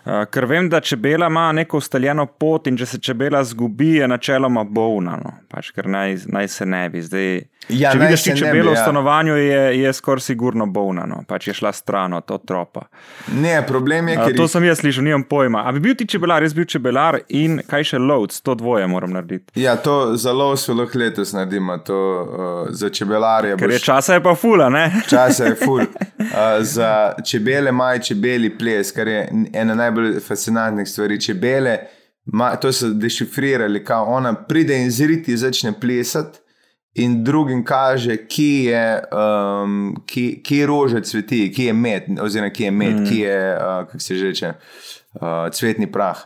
[0.05, 4.09] Uh, ker vem, da čebela ima neko ustaljeno pot in če se čebela zgubi, je
[4.09, 5.17] načeloma bolna.
[5.17, 5.33] No.
[5.49, 7.03] Pač, ker naj, naj se ne bi.
[7.03, 8.81] Zdaj, Ja, če vidiš čebelo bi, v ja.
[8.83, 11.05] stanovanju, je, je skoraj sigurno bolna.
[11.07, 11.21] No.
[11.25, 12.89] Pač je šla stran od tropa.
[13.33, 15.63] Ne, problem je, Uh, ker to jih- sem jaz slišal, nimam pojma.
[15.63, 19.13] A bi bil ti čebelar, jaz bil čebelar in kaj še lovc, to dvoje moram
[19.13, 19.55] narediti.
[19.57, 22.27] Ja, to za lov smo lahko letos naredimo, to uh,
[22.73, 23.55] za čebelarje.
[23.57, 24.89] Ker je boš- časa je pa fula, ne?
[25.07, 25.87] Časa je ful.
[26.19, 26.27] Uh,
[26.75, 26.91] za
[27.23, 29.23] čebele imajo čebeli ples, kar je
[29.55, 31.21] ena najbolj fascinantnih stvari.
[31.21, 31.79] Čebele,
[32.25, 36.39] ma, to so dešifrirali, kao ona pride in zriti začne plesati.
[36.95, 42.65] In drugim kaže, ki je, um, ki, ki rože cveti, ki je med, oziroma ki
[42.65, 43.07] je med, mm.
[43.09, 44.53] ki je, uh, kako se že reče,
[45.15, 46.19] uh, cvetni prah.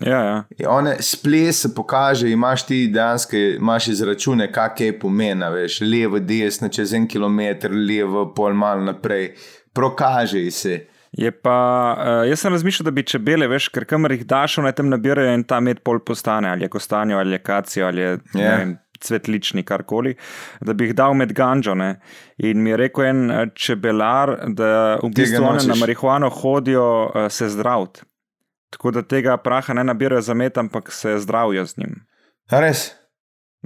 [0.00, 0.44] Ja, ja.
[0.58, 6.68] In One splese pokaže, imaš ti dejansko imaš izračune, kaj je pomena, veš, levo, desno,
[6.68, 9.32] čez en kilometr, levo, pol malo naprej,
[9.72, 10.80] prokaže se.
[11.18, 11.58] Je pa,
[11.94, 15.34] uh, jaz sem razmišljal, da bi čebele, veš, ker kamor jih daš, naj tam nabirajo
[15.36, 18.40] in ta med pol postane, ali je kostanjo, ali je kacijo, ali je Ja.
[18.40, 18.58] yeah.
[18.58, 20.14] vem, cvetlični, karkoli,
[20.60, 21.74] da bi jih dal med ganžo.
[21.74, 22.00] Ne?
[22.38, 27.28] In mi je rekel en eh, čebelar, da v bistvu oni na marihuano hodijo uh,
[27.30, 28.02] se zdraviti.
[28.74, 32.00] Tako da tega praha ne nabirajo za met, ampak se zdravijo z njim.
[32.50, 32.90] A Res.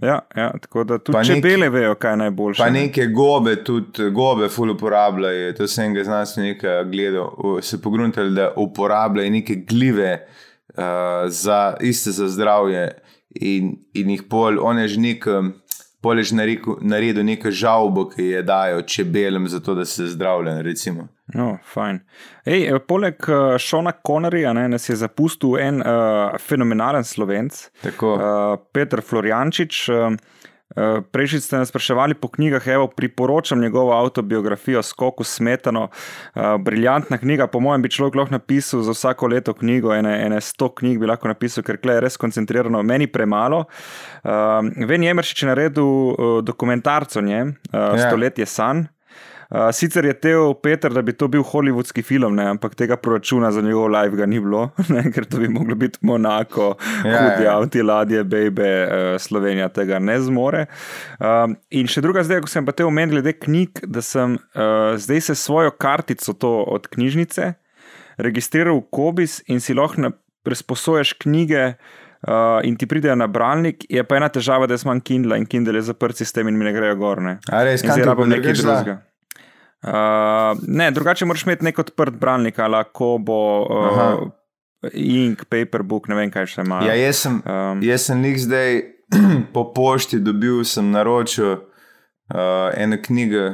[0.03, 2.63] Ja, ja, tako da tudi nek- čebele vejo, kaj je najboljše.
[2.63, 2.81] Pa ne.
[2.81, 5.53] neke gobe, tudi gobe, ful uporabljajo.
[5.53, 7.31] To sem ga znanstvenika gledal,
[7.63, 10.27] se pogruntali, da uporabljajo neke gljive
[10.69, 10.85] uh,
[11.27, 12.89] za, iste za zdravje,
[13.31, 15.27] in, in jih pol, on je že nek.
[16.01, 20.63] Pol je že narekel, naredil neko žalbo, ki je dajo čebelam, zato da se zdravljen.
[21.35, 22.01] No, fajn.
[22.49, 29.05] Ej, eh, poleg uh, Šona Konorja nas je zapustil en uh, fenomenalen slovenc, uh, Petr
[29.05, 29.89] Floriančič.
[29.93, 30.17] Uh,
[30.77, 35.89] Eh, prejšnji ste nas spraševali po knjigah, evo, priporočam njegovo autobiografijo Skoku Smetano.
[36.35, 40.41] Uh, briljantna knjiga, po mojem, bi človek lahko napisal za vsako leto knjigo, ene, ene
[40.41, 43.65] sto knjig bi lahko napisal, ker je res koncentrirano, meni premalo.
[44.25, 48.09] Uh, Ven Jemršič je naredil uh, dokumentarc o njem, uh, ja.
[48.09, 48.87] Stoletje san.
[49.49, 53.49] Uh, sicer je teo Peter, da bi to bil holivudski film, ne, ampak tega proračuna
[53.53, 57.47] za njegov live ga ni bilo, ne, ker to bi moglo biti Monako, ja, hudi
[57.47, 57.55] ja.
[57.57, 60.67] avti, ladje, bebe, uh, Slovenija tega ne zmore.
[61.17, 64.93] Uh, in še druga zdaj, ko sem pa te omenil glede knjig, da sem uh,
[65.01, 66.37] zdaj se svojo kartico
[66.69, 67.55] od knjižnice
[68.19, 70.13] registriral v Kobis in si lahko
[70.45, 71.73] presposoješ knjige.
[72.19, 75.79] Uh, in ti pridejo na bralnik, je pa ena težava, da sem Kindle in Kindle
[75.79, 77.23] je zaprt sistem in mi ne grejo gor.
[77.23, 77.37] Ne.
[77.47, 78.97] Ali res, kaj ti bo nekaj drugega?
[79.87, 84.25] Uh, ne, drugače moraš imeti nek odprt bralnik, ali ko bo uh,
[84.93, 86.81] ink, paperbook, ne vem kaj še ima.
[86.87, 88.81] Ja, jaz sem, um, jaz sem nek zdaj
[89.55, 93.47] po pošti dobil, sem naročil uh, eno knjigo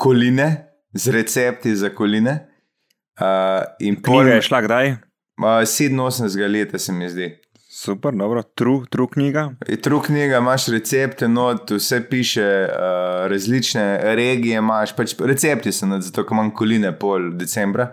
[0.00, 0.50] Koline
[0.92, 2.46] z recepti za koline.
[3.20, 4.92] Uh, Knjiga je šla kdaj?
[5.40, 7.34] Uh, 87 let, se mi zdi.
[7.72, 9.52] Super, dobro, tru, tru knjiga.
[9.82, 16.02] Tru knjiga, imaš recepte, not, vse piše, uh, različne regije imaš, pač recepti so not,
[16.02, 17.92] zato imam koline pol decembra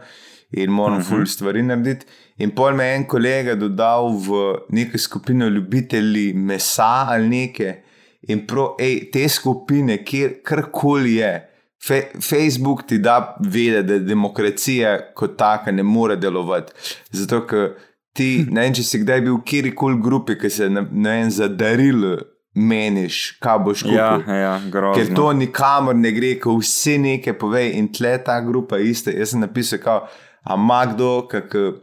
[0.51, 1.09] in moram uh -huh.
[1.09, 2.05] ful stvari narediti.
[2.37, 7.75] In pol me je en kolega dodal v neko skupino ljubitelji mesa ali neke.
[8.21, 10.03] In pro, ej, te skupine,
[10.43, 11.53] karkoli je,
[11.87, 16.73] Fe, Facebook ti da vedeti, da demokracija kot taka ne more delovati.
[17.11, 17.69] Zato, ker
[18.17, 21.47] ti, ne vem, če si kdaj bil v kjerkoli grupi, ki se ne vem, za
[21.47, 22.17] darilo
[22.57, 23.97] meniš, kaj boš kupil.
[23.97, 24.53] Ja, ja,
[24.95, 29.13] Ker to nikamor ne gre, ko vse nekaj pove in tle ta grupa je ista.
[29.13, 30.07] Jaz sem napisal, kao,
[30.43, 31.75] a ima kdo, kak, uh,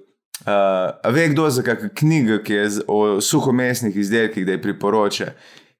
[0.50, 5.32] a ve kdo za kakšno knjigo, ki je o suhomesnih izdelkih, da je priporoča.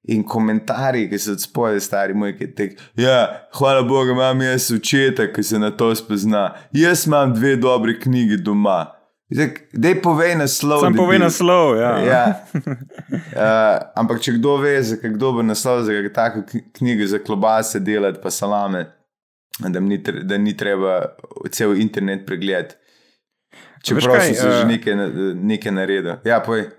[0.07, 2.69] In komentarji, ki so od spodaj, stari moj, ki te.
[2.95, 6.51] Ja, hvala Bogu, imam jaz učeta, ki se na to spozna.
[6.71, 8.94] Jaz imam dve dobri knjigi doma.
[9.73, 10.83] Da je povej naslov.
[10.85, 11.77] Sam povej naslov.
[11.81, 11.91] Ja.
[12.05, 12.25] ja.
[12.53, 16.45] Uh, ampak če kdo ve, kdo bo naslov za tako
[16.77, 18.85] knjigo za klobase delati, pa salame,
[19.59, 21.01] da ni, da ni treba
[21.51, 22.75] cel internet pregledati.
[23.85, 24.93] Čeprav si že uh, nekaj,
[25.37, 26.17] nekaj naredil.
[26.25, 26.73] Ja, povej.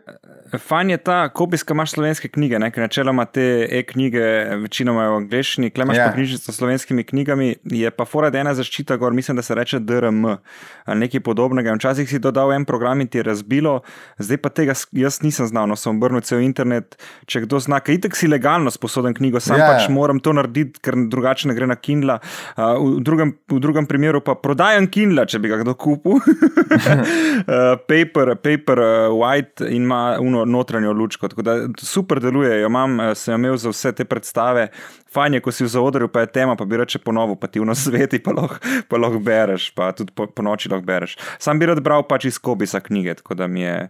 [0.46, 4.22] Fajn je ta, kopijska imaš slovenske knjige, ker načeloma te e-knjige
[4.62, 6.06] večinoma v angleščini, klej imaš yeah.
[6.06, 6.12] ja.
[6.14, 10.24] knjižnico s slovenskimi knjigami, je pa fora ena zaščita, gor mislim, da se reče DRM
[10.26, 11.74] ali nekaj podobnega.
[11.74, 13.80] Včasih si dodal en program in ti je razbilo,
[14.18, 16.94] zdaj pa tega jaz nisem znal, no sem obrnil cel internet.
[17.26, 19.66] Če kdo zna, kaj itek si legalno sposoben knjigo, sam yeah.
[19.66, 19.74] Ja.
[19.74, 22.20] pač moram to narediti, ker drugače ne gre na Kindle.
[22.54, 26.22] Uh, v, drugem, v drugem primeru pa prodajam Kindle, če bi ga kdo kupil.
[27.00, 31.28] uh, paper, paper, uh, white in ima uno notranjo lučko.
[31.28, 34.68] Tako da super deluje, jo imam, eh, sem imel za vse te predstave.
[35.12, 37.60] Fajn je, ko si v zaodrju, pa je tema, pa bi reče ponovno, pa ti
[37.60, 41.16] v nasveti, pa lahko lah bereš, pa tudi po, po noči lahko bereš.
[41.38, 43.88] Sam bi rad bral pač iz Kobisa knjige, tako da mi je,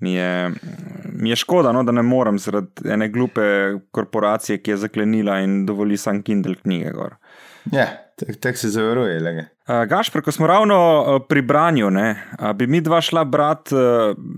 [0.00, 0.50] mi je,
[1.12, 5.64] mi je škoda, no, da ne morem zaradi ene glupe korporacije, ki je zaklenila in
[5.66, 6.92] dovoli sam Kindle knjige.
[6.98, 7.16] Gor.
[7.72, 9.18] Ja, tako se zavaruje.
[9.68, 13.74] Uh, Gašpr, ko smo ravno uh, pri branju, ne, uh, bi mi dva šla brati
[13.74, 13.80] uh,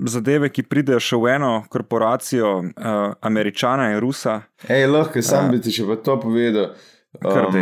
[0.06, 4.40] zadeve, ki pridejo še v eno korporacijo, uh, američana in rusa.
[4.68, 6.72] Ej, lahko sam uh, bi ti še pa to povedal.
[7.20, 7.60] Um,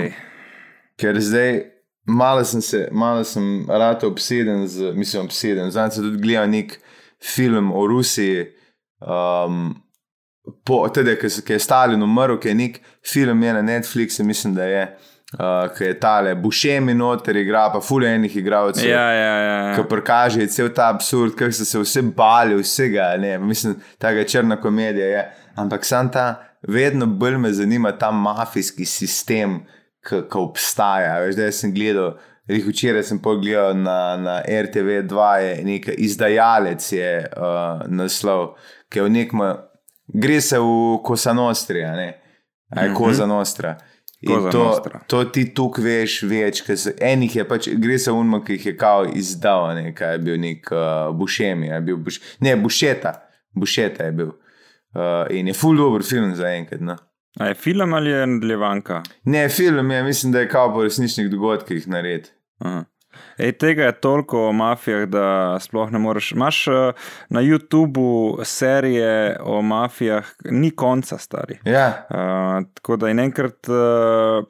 [1.00, 1.60] ker zdaj
[2.08, 5.70] malo sem se, malo sem rad obseden z, mislim, obseden.
[5.74, 6.78] Zdaj sem tudi gledal nek
[7.22, 8.48] film o Rusiji.
[9.00, 9.76] Um,
[10.64, 14.64] Po, tudi, ki je Stalin umrl, ki je nek film je na Netflixu, mislim, da
[14.64, 14.84] je.
[14.88, 15.17] Uh,
[15.76, 18.88] ki je tale, bušemi noter, igra pa fulejnih igralcev.
[18.88, 19.74] Ja, ja, ja, ja.
[19.76, 23.10] Ki prikaže cel ta absurd, ki so se vse bali, vsega.
[23.20, 25.26] Ne, mislim, ta črna komedija je.
[25.56, 26.28] Ampak sam ta,
[26.62, 29.60] vedno bolj me zanima ta mafijski sistem,
[30.08, 31.18] ki obstaja.
[31.20, 32.14] Veš, da sem gledal,
[32.48, 38.54] jih včeraj sem pogledal na, na RTV 2, je nek izdajalec, je uh, naslov,
[38.88, 39.44] ki je v nekem,
[40.08, 42.08] gre se v Kosa Nostra, ne,
[42.72, 43.76] aj Kosa Nostra.
[44.22, 44.50] -hmm.
[44.52, 48.52] To, to ti tukaj veš več, ker se enih je pač, gre se unmo, ki
[48.52, 52.56] jih je kao izdal, ne, kaj je bil nek uh, bušemi, je bil buš, ne,
[52.56, 53.12] bušeta,
[53.54, 54.32] bušeta je bil.
[54.94, 56.80] Uh, in je full dobro film za enkrat.
[56.80, 56.96] No.
[57.38, 59.02] A je film ali je nadaljevanka?
[59.24, 62.28] Ne, film je, mislim, da je kao po resničnih dogodkih nared.
[63.38, 66.32] Ej, tega je toliko o mafijah, da sploh ne moreš.
[66.32, 66.74] Imáš uh,
[67.30, 71.58] na YouTubu serije o mafijah, ni konca, stari.
[71.64, 72.06] Ja.
[72.10, 74.44] Uh, tako da in enkrat uh,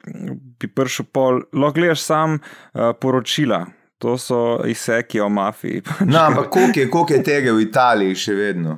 [0.59, 3.65] bi prišel pol, lahko gledaš sam uh, poročila.
[3.99, 5.81] To so izseki o mafiji.
[6.05, 8.77] No, ampak koliko je, koliko je tega v Italiji še vedno?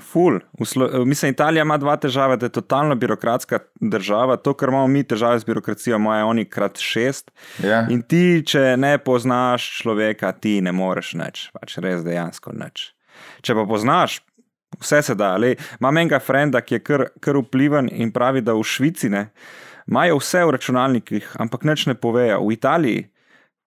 [0.00, 0.40] Ful.
[0.64, 4.36] Slo mislim, Italija ima dva težave, da je totalno birokratska država.
[4.36, 7.30] To, kar imamo mi težave z birokracijo, imajo oni krat šest.
[7.64, 7.86] Ja.
[7.90, 12.90] In ti, če ne poznaš človeka, ti ne moreš nič, pač res dejansko nič.
[13.42, 14.20] Če pa poznaš,
[14.80, 15.34] vse se da.
[15.36, 19.28] Le, imam enega frenda, ki je kar, kar vpliven in pravi, da v Švici ne.
[19.88, 22.42] Imajo vse v računalnikih, ampak nič ne povejo.
[22.44, 23.06] V Italiji,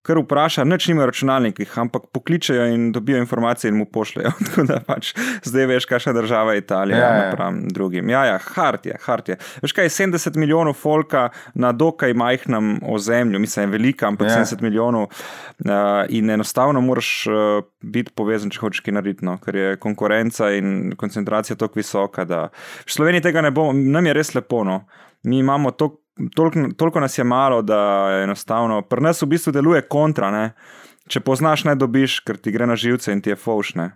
[0.02, 4.32] kar vpraša, nič nima računalnikih, ampak pokličejo in dobijo informacije in mu pošljejo.
[4.46, 7.26] Tako da pač zdaj veš, kakšna država je Italija Ja, ja.
[7.26, 8.10] napram drugim.
[8.10, 9.38] Ja, ja, hart je, hart je.
[9.62, 14.46] Veš kaj, 70 milijonov folka na dokaj majhnem ozemlju, mislim, je velika, ampak Ja.
[14.46, 15.72] 70 milijonov uh,
[16.10, 19.38] in enostavno moraš uh, biti povezan, če hočeš kaj narediti, no?
[19.38, 22.44] ker je konkurenca in koncentracija tako visoka, da
[22.86, 24.64] v Sloveniji tega ne bomo, nam je res lepo.
[24.64, 24.86] No?
[25.24, 25.98] Mi imamo to.
[26.36, 27.80] Toliko, toliko nas je malo, da
[28.12, 28.82] je enostavno.
[28.82, 30.32] Pri nas v bistvu deluje kontra.
[30.32, 30.52] Ne?
[31.08, 33.92] Če poznaš, ne dobiš, ker ti gre na živce in ti je faušne.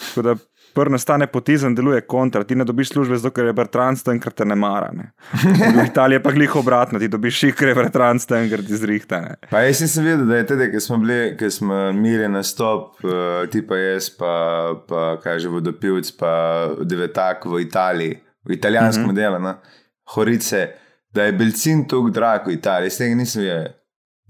[0.00, 0.34] Tako da
[0.74, 2.44] prvi nastane potizem, deluje kontra.
[2.44, 4.92] Ti ne dobiš službe, zato ker je Bertrand tam, ker te ne mara.
[4.94, 5.10] Ne?
[5.74, 8.78] V Italiji je pa glih obratno, ti dobiš šik, ker je Bertrand tam, ker ti
[8.78, 9.20] zrihta.
[9.24, 9.36] Ne?
[9.50, 13.42] Pa jaz nisem vedel, da je tudi, ker smo bili, ker smo imeli nastop, uh,
[13.52, 14.32] ti pa jaz, pa,
[14.88, 16.32] pa kaj že vodopivc, pa
[16.80, 18.16] devetak v Italiji,
[18.48, 19.22] v italijanskem mm -hmm.
[19.22, 19.54] delu, no?
[20.14, 20.68] horice,
[21.14, 23.68] da je belcin tako drag v Italiji, tega nisem vedel.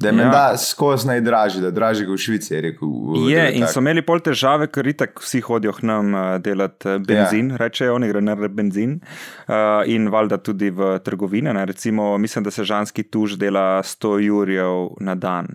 [0.01, 0.17] Da je Ja.
[0.17, 2.89] menda skozi najdražji, da je dražji kot v Švici, je rekel.
[2.89, 6.89] v Je, in so imeli pol težave, ker itak vsi hodijo k nam uh, delati
[6.89, 7.57] eh, benzin, ja.
[7.57, 9.01] rečejo oni, gre narediti benzin.
[9.45, 11.53] Uh, in valjda tudi v trgovine.
[11.53, 11.67] Ne.
[11.67, 15.47] Recimo, mislim, da se ženski tuž dela 100 jurjev na dan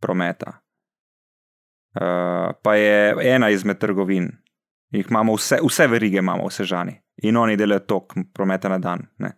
[0.00, 0.62] prometa.
[1.92, 4.30] Uh, pa je ena izmed trgovin.
[4.92, 6.98] Jih imamo vse, vse verige imamo, vse žani.
[7.22, 9.06] In oni delajo tok prometa na dan.
[9.18, 9.32] Ne.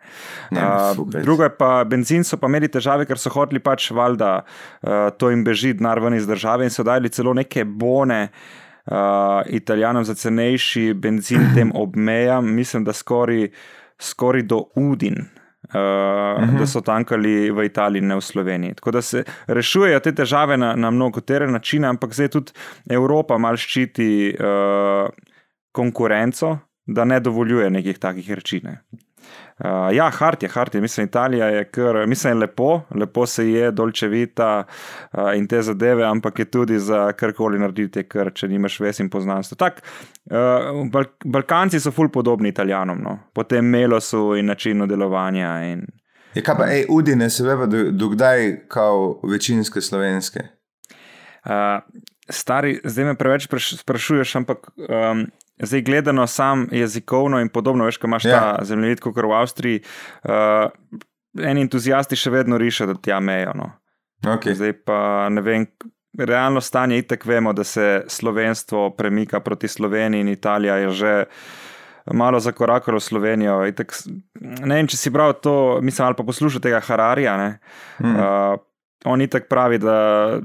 [0.51, 4.31] Ja, Uh, drugo je pa benzin, so pa imeli težave, ker so hoteli pač valjda
[4.41, 8.29] uh, to jim beži denar ven iz države in so dali celo neke bone.
[8.85, 13.49] Uh, Italijanom za cenejši benzin tem obmejam, mislim, da skoraj
[13.99, 16.59] skori do Udin, uh, uh -huh.
[16.59, 18.75] da so tankali v Italiji, ne v Sloveniji.
[18.75, 22.53] Tako da se rešujejo te težave na, na mnogotere načine, ampak zdaj tudi
[22.91, 25.09] Evropa mal ščiti uh,
[25.75, 28.61] konkurenco, da ne dovoljuje nekih takih reči.
[28.65, 28.79] Ne.
[29.59, 33.71] Uh, ja, hart je, hart je, mislim, Italija je kar, mislim, lepo, lepo se je,
[33.71, 38.99] dolčevita uh, in te zadeve, ampak je tudi za karkoli narediti, ker če nimaš ves
[39.01, 39.59] in poznanstva.
[39.59, 39.79] Tak,
[40.31, 43.19] uh, Bal Balkanci so ful podobni Italijanom, no?
[43.33, 45.53] po tem melosu in načinu delovanja.
[45.71, 45.87] In...
[46.35, 48.11] Je kaj pa, ej, udine se veva, do, do
[48.69, 50.49] kao večinske slovenske?
[51.47, 51.79] Uh,
[52.29, 55.27] stari, zdaj me preveč spraš, sprašuješ, ampak um,
[55.63, 58.41] zdaj gledano sam jezikovno in podobno, veš, kaj imaš Ja.
[58.41, 59.83] ta zemljevid, kot v Avstriji.
[60.25, 60.71] Uh,
[61.43, 63.53] eni entuzijasti še vedno rišejo, da tja mejo.
[63.55, 63.71] No.
[64.25, 64.55] Okay.
[64.55, 65.67] Zdaj pa ne vem.
[66.19, 71.25] Realno stanje je tako, vemo, da se slovenstvo premika proti Sloveniji, in Italija je že
[72.13, 73.67] malo zakorakala v Slovenijo.
[73.67, 73.93] Itak,
[74.41, 77.37] ne vem, če si bral to, mislim, ali pa poslušal tega Hararija.
[77.37, 77.59] Ne?
[77.99, 78.15] Hmm.
[78.15, 78.59] Uh,
[79.05, 80.39] on itak pravi, da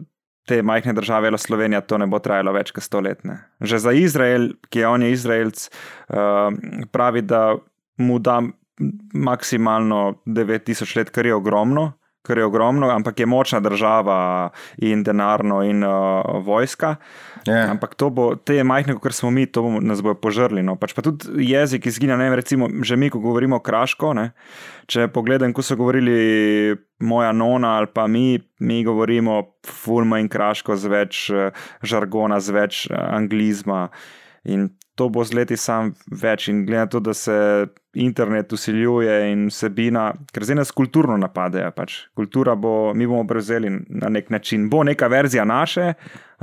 [0.50, 3.38] te majhne države, kot Slovenija, to ne bo trajalo več kot stoletne.
[3.62, 6.50] Že za Izrael, ki je on je Izraelc, uh,
[6.92, 7.44] pravi, da
[8.02, 8.40] mu da
[9.14, 11.92] maksimalno 9000 let, kar je ogromno.
[12.22, 16.96] Kar je ogromno, ampak je močna država in denarno, in uh, vojska.
[17.48, 17.70] Ja.
[17.72, 20.64] Ampak to bo, te majhne, kot smo mi, to bomo, nas bojo požrli.
[20.66, 20.76] No.
[20.76, 24.12] Pač pa tudi jezik izginja, ne vem, recimo, že mi, ko govorimo kraško.
[24.20, 24.32] Ne.
[24.92, 30.76] Če pogledam, ko so govorili moja nona ali pa mi, mi govorimo fulma in kraško
[30.76, 31.52] z več eh,
[31.84, 33.88] žargona, z več eh, anglizma.
[34.50, 36.50] In to bo z leti sam več.
[36.52, 37.36] In glede na to, da se
[37.96, 41.72] internet usiljuje in vsebina, ker zdaj nas kulturno napadejo.
[41.76, 41.96] Pač.
[42.20, 44.68] Kultura bo, mi bomo prevzeli na nek način.
[44.70, 45.94] Bo neka verzija naše,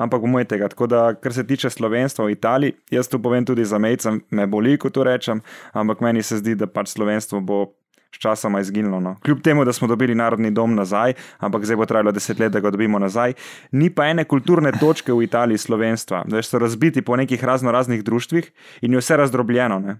[0.00, 0.70] ampak bomo je tega.
[0.72, 4.48] Tako da, kar se tiče slovenstva v Italiji, jaz tu povem tudi za mejcem, me
[4.48, 5.44] boli, ko to rečem,
[5.76, 7.66] ampak meni se zdi, da pač slovenstvo bo.
[8.16, 9.00] Sčasoma izginilo.
[9.00, 9.16] No.
[9.24, 12.60] Kljub temu, da smo dobili narodni dom nazaj, ampak zdaj bo trajalo deset let, da
[12.60, 13.34] ga dobimo nazaj,
[13.72, 16.24] ni pa ene kulturne točke v Italiji slovenstva.
[16.32, 18.52] Veš, so razbiti po nekih razno raznih društvih
[18.82, 19.78] in je vse razdrobljeno.
[19.80, 19.98] Ne.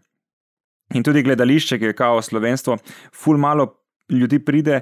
[0.95, 2.79] In tudi gledališče, ki je kao slovenstvo,
[3.15, 3.69] ful malo
[4.09, 4.81] ljudi pride.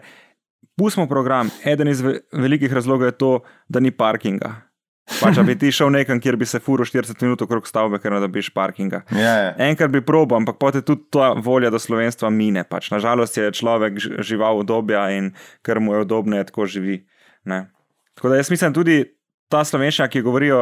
[0.76, 1.50] Pustimo program.
[1.64, 4.54] Eden iz ve- velikih razlogov je to, da ni parkinga.
[5.04, 8.14] Pač, a bi ti šel nekam, kjer bi se furo 40 minut okrog stavbe, ker
[8.16, 9.02] ne dobiš parkinga.
[9.12, 9.50] Ja, ja.
[9.66, 12.64] Enkrat bi probo, ampak potem tudi ta volja do slovenstva mine.
[12.64, 12.88] Pač.
[12.94, 15.34] Nažalost je človek žival obdobja in
[15.66, 17.02] ker mu je udobno, tako živi.
[17.44, 17.66] Ne.
[18.16, 19.02] Tako da jaz mislim tudi
[19.52, 20.60] ta slovenščina, ki govorijo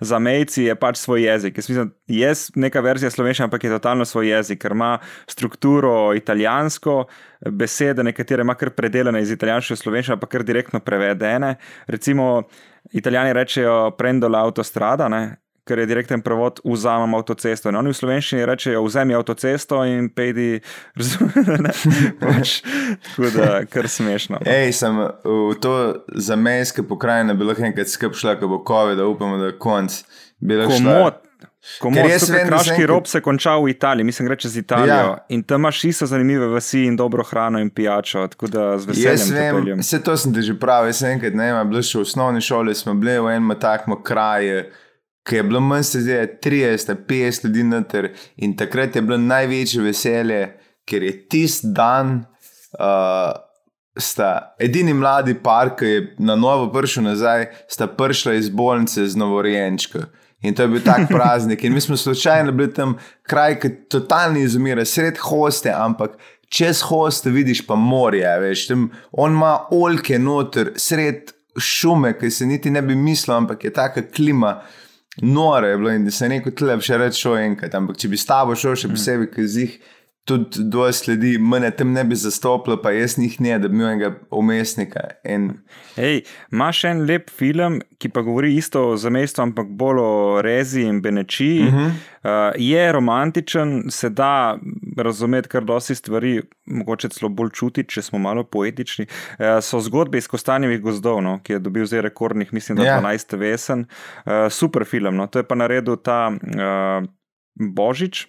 [0.00, 1.58] za mejci, je pač svoj jezik.
[1.58, 2.30] Jaz mislim, je
[2.62, 4.92] neka verzija slovenščine, ampak je totalno svoj jezik, ker ima
[5.28, 6.96] strukturo italijansko,
[7.50, 11.56] besede, nekatere ima kar predeljene iz italijanske slovenščine, pa kar direktno prevedene.
[11.90, 12.30] Recimo,
[12.92, 15.36] italijani rečejo prendo l'autostrada, ne?
[15.70, 17.70] ker je direkten prevod, vzamem avtocesto.
[17.70, 20.58] In oni v slovenščini rečejo, vzemi avtocesto in pejdi,
[20.98, 21.74] razumete,
[22.18, 22.56] pač,
[23.06, 24.42] tako da kar smešno.
[24.50, 25.74] Ej, sem v to
[26.16, 29.58] za mejske pokrajine bi lahko enkrat skrb šla, ko bo COVID, da upamo, da je
[29.62, 30.02] konc.
[30.40, 31.22] Komod.
[31.80, 32.08] Komod,
[32.48, 34.94] kraški rob se konča v Italiji, mislim, gre čez Italijo.
[34.94, 35.16] Ja.
[35.28, 38.26] In tam imaš isto zanimive vasi in dobro hrano in pijačo.
[38.32, 39.16] Tako da z veseljem.
[39.16, 40.88] Jaz vem, vse to sem ti že pravil.
[40.88, 44.00] Jaz sem enkrat, ne vem, bil še v osnovni šoli, smo bili v enem takmu
[44.02, 44.64] kraju
[45.30, 49.82] ki je bilo manj, se zdaj 30, 50 ljudi noter in takrat je bilo največje
[49.82, 50.40] veselje,
[50.88, 52.24] ker je tisti dan.
[52.78, 53.36] Uh,
[54.00, 59.18] Sta edini mladi par, ki je na novo prišel nazaj, sta prišla iz bolnice z
[59.18, 60.04] novorojenčko.
[60.42, 61.64] In to je bil tak praznik.
[61.64, 62.96] In mi smo slučajno bili tam,
[63.28, 66.16] kraj, ki je totalni izumira, sred hoste, ampak
[66.48, 68.30] čez hoste vidiš pa morje.
[68.40, 73.64] Veš, tam on ima olke noter, sred šume, ki se niti ne bi mislil, ampak
[73.64, 74.60] je taka klima
[75.22, 77.74] noro je bilo in da se neko tlep še reče šel enkrat.
[77.74, 79.78] Ampak če bi s tabo šel še posebej, ki z jih
[80.24, 83.88] tudi dvoje sledi, mene tem ne bi zastopilo, pa jaz njih ne, da bi imel
[83.88, 85.00] enega umestnika.
[85.24, 85.50] In...
[85.96, 90.84] Hej, imaš en lep film, ki pa govori isto o zamestju, ampak bolj o rezi
[90.86, 91.66] in benečiji.
[91.68, 91.86] Uh -huh.
[91.86, 94.58] uh, je romantičen, se da
[94.96, 99.06] razumeti kar dosti stvari, mogoče celo bolj čuti, če smo malo poetični.
[99.06, 103.02] Uh, so zgodbe iz Kostanjevih gozdov, no, ki je dobil zdaj rekordnih, mislim, da yeah.
[103.02, 103.80] 12 vesen.
[103.80, 105.26] Uh, super film, no.
[105.26, 107.08] to je pa naredil ta uh,
[107.54, 108.26] Božič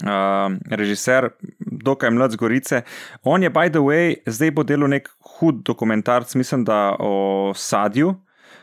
[0.00, 1.28] uh, režiser,
[1.58, 2.82] dokaj mlad z Gorice.
[3.22, 8.14] On je, by the way, zdaj bo delal nek hud dokumentarc, mislim, da o sadju.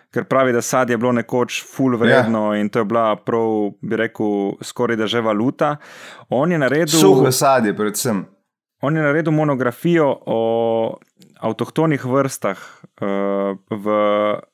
[0.10, 2.62] Ker pravi, da sad je bilo nekoč full vredno yeah.
[2.62, 5.76] in to je bila prav, bi rekel, skoraj da že valuta.
[6.30, 7.00] On je naredil.
[7.00, 8.26] Suho sadje, predvsem.
[8.82, 10.98] On je naredil monografijo o
[11.40, 13.86] avtohtonih vrstah uh, v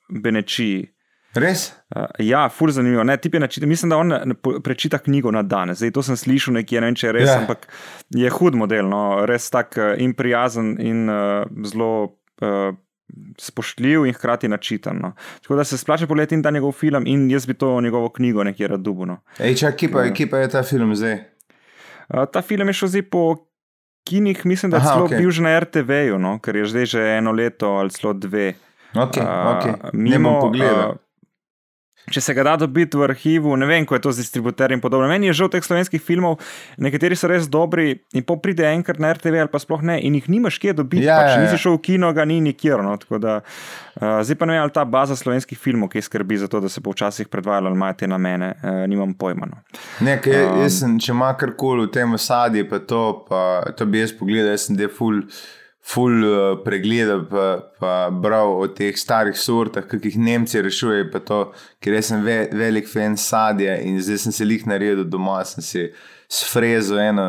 [0.09, 0.94] Benečiji.
[1.35, 1.73] Res?
[1.91, 3.03] Uh, ja, fur zanimivo.
[3.03, 5.73] Ne, načita, mislim, da on prečita knjigo na dan.
[5.75, 7.35] Zdaj to sem slišal nekje, ne vem, če je res, yeah.
[7.35, 7.41] Ja.
[7.43, 7.67] ampak
[8.15, 12.17] je hud model, no, res tak uh, in prijazen in uh, zelo.
[12.41, 12.73] Uh,
[13.37, 14.97] Spoštljiv in hkrati načitan.
[14.97, 15.11] No.
[15.45, 18.43] Tako da se splača pogledati in ta njegov film, in jaz bi to njegovo knjigo
[18.43, 19.05] nekje rad dubil.
[19.05, 19.19] No.
[19.37, 20.13] Kje pa, ja.
[20.31, 21.19] pa je ta film zdaj?
[22.09, 23.21] Uh, ta film je šel zdaj po
[24.09, 25.21] kinih, mislim, da je celo okay.
[25.21, 28.53] bil že na RTV-ju, no, ker je zdaj že eno leto ali celo dve.
[28.93, 29.73] Okay, uh, okay.
[29.93, 30.89] Mimo pogleda.
[30.89, 31.04] Uh,
[32.11, 34.81] če se ga da dobiti v arhivu, ne vem, kako je to z distributerjem in
[34.83, 35.07] podobno.
[35.09, 36.37] Meni je žal teh slovenskih filmov,
[36.81, 40.17] nekateri so res dobri in po pride enkrat na RTV ali pa sploh ne in
[40.19, 41.05] jih nimaš kje dobiti.
[41.07, 41.43] Ja, pač, ja, ja.
[41.45, 42.83] Nisi šel v kino, ga ni nikjer.
[42.85, 46.51] No, da, uh, zdaj pa ne vem, ali ta baza slovenskih filmov, ki skrbi za
[46.51, 49.49] to, da se bo včasih predvajala ali imajo te namene, uh, nimam pojma.
[49.49, 49.61] No.
[50.05, 53.43] Nekaj, um, sem, če ima karkoli v tem sadju, pa to, pa
[53.77, 55.23] to bi jaz pogledal, jaz sem deful
[55.85, 57.45] ful uh, pregleda, pa,
[57.79, 61.21] pa bral o teh starih sortah, ki jih Nemci rešujejo.
[61.83, 65.85] Ker sem ve, velik fan sadja in zdaj sem se jih naredil doma, sem si
[66.25, 67.27] sfrezel eno,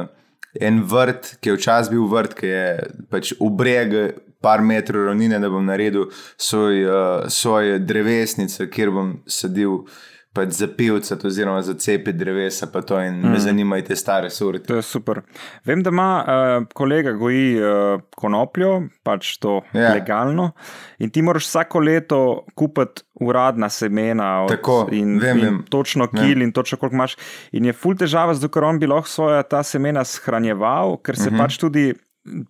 [0.56, 2.68] en vrt, ki je včasih bil vrt, ki je
[3.12, 4.06] pač v bregu.
[4.44, 9.94] Par metrov ravnine, da bom naredil svoj, uh, svoj drevesnico, kjer bom sadil uh,
[10.36, 13.32] pač za pivce, oziroma za cepi drevesa, pa to in mm.
[13.32, 14.66] me zanimajo te stare sorte.
[14.68, 15.22] To je super.
[15.64, 19.88] Vem, da ima uh, kolega goji uh, konopljo, pač to je ja.
[19.88, 19.98] yeah.
[19.98, 20.50] legalno.
[20.98, 22.20] In ti moraš vsako leto
[22.54, 24.44] kupiti uradna semena.
[24.44, 25.60] Od, Tako, in, vem, in vem.
[25.70, 27.16] točno kil in točno koliko imaš.
[27.52, 31.30] In je ful težava, zato ker on bi lahko svoje ta semena shranjeval, ker se
[31.30, 31.42] mm -hmm.
[31.42, 31.94] pač tudi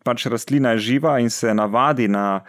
[0.05, 2.41] pač rastlina je živa in se navadi na,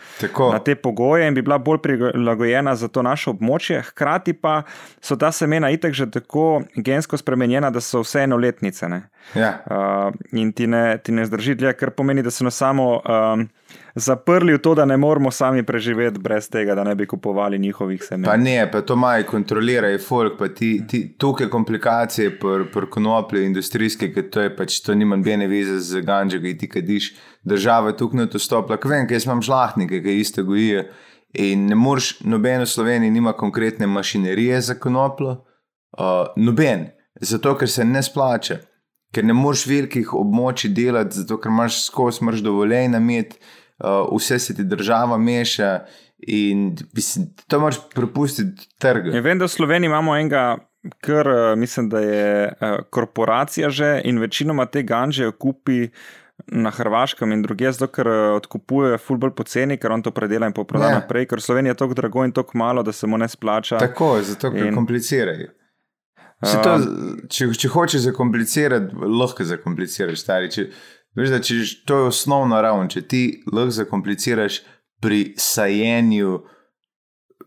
[0.52, 3.82] na te pogoje, in bi bila bolj prilagojena za to naše območje.
[3.92, 4.62] Hkrati pa
[5.02, 8.88] so ta semena itek že tako gensko spremenjena, da so vse enoletnice.
[9.36, 9.52] Ja.
[9.66, 13.02] Uh, in ti ne, ti ne zdrži dlje, kar pomeni, da so nas samo.
[13.04, 13.50] Um,
[13.98, 18.04] Zaprli v to, da ne moramo sami preživeti brez tega, da ne bi kupovali njihovih
[18.04, 18.26] semen.
[18.30, 23.46] Pa ne, pa to maj kontrolirajo, folk, pa ti, ti tukaj komplikacije, pri pr konoplji,
[23.46, 27.10] industrijske, ki to je pač, to nima nobene veze z ganžo, ki ti kadiš,
[27.42, 28.78] država tukaj ne to stopla.
[28.86, 30.86] Vem, ker imam žlahnike, ki isto gojijo.
[31.34, 35.40] In ne moreš, noben v Sloveniji nima konkretne mašinerije za konoplo,
[35.98, 38.62] uh, noben, zato ker se ne splača
[39.16, 43.67] ker ne moreš velikih območij delati, zato ker imaš skozi smrš dovoljenja imeti, uh,
[44.12, 45.80] vse se ti država meša
[46.20, 49.10] in mislim, to moraš prepustiti trgu.
[49.10, 50.58] Ja, vem, da v Sloveniji imamo enega.
[51.04, 55.90] Ker uh, mislim, da je uh, korporacija že in večinoma te ganže kupi
[56.48, 60.54] na Hrvaškem in druge, zato ker eh, odkupujejo fulbol poceni, ker on to predela in
[60.54, 61.00] poproda Ja.
[61.00, 63.78] naprej, ker Slovenija je tako drago in tako malo, da se mu ne splača.
[63.78, 65.48] Tako je, zato ker In- komplicirajo.
[66.64, 66.76] To,
[67.30, 70.52] če, če hočeš zakomplicirati, lahko zakompliciraš, stari.
[70.52, 70.68] Če,
[71.18, 72.90] veš, da, če, to je osnovna raven.
[72.94, 74.62] Če ti lahko zakompliciraš
[75.02, 76.38] pri sajenju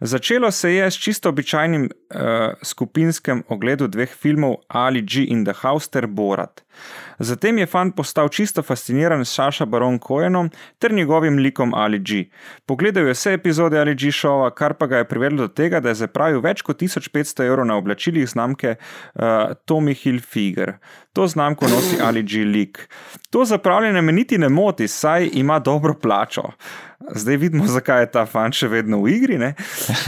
[0.02, 5.54] Začelo se je s čisto običajnim uh, skupinskem ogledu dveh filmov Ali G in The
[5.62, 6.64] House ter Borat.
[7.20, 10.50] Zatem je fan postal čisto fasciniran s Šaša Baron Cohenom
[10.80, 12.26] ter njegovim likom Ali G.
[12.66, 15.90] Pogledal je vse epizode Ali G šova, kar pa ga je privedlo do tega, da
[15.90, 19.22] je zapravil več kot 1500 evrov na oblačilih znamke uh,
[19.66, 20.78] Tommy Hilfiger.
[21.14, 22.90] To znamko nosi Ali G lik.
[23.30, 26.52] To zapravljanje me niti ne moti, saj ima dobro plačo.
[27.16, 29.38] Zdaj vidimo, zakaj je ta fan še vedno v igri.
[29.38, 29.54] Ne?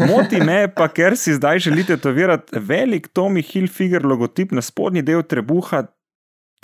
[0.10, 5.24] Moti me pa, ker si zdaj želite tovirati velik Tommy Hilfiger logotip na spodnji del
[5.24, 5.86] trebuha,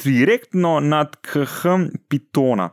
[0.04, 2.70] direktno nad KHM pitona.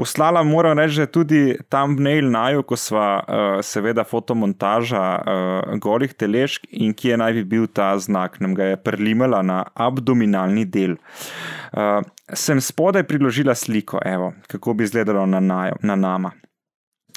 [0.00, 6.64] Poslala moram reči, tudi tam mail naju, ko sva uh, seveda fotomontaža uh, golih telešk
[6.72, 10.96] in kje naj bi bil ta znak, nam ga je prelimala na abdominalni del.
[11.76, 12.00] Uh,
[12.32, 15.40] sem spodaj priložila sliko, evo, kako bi izgledalo na,
[15.82, 16.32] na nama.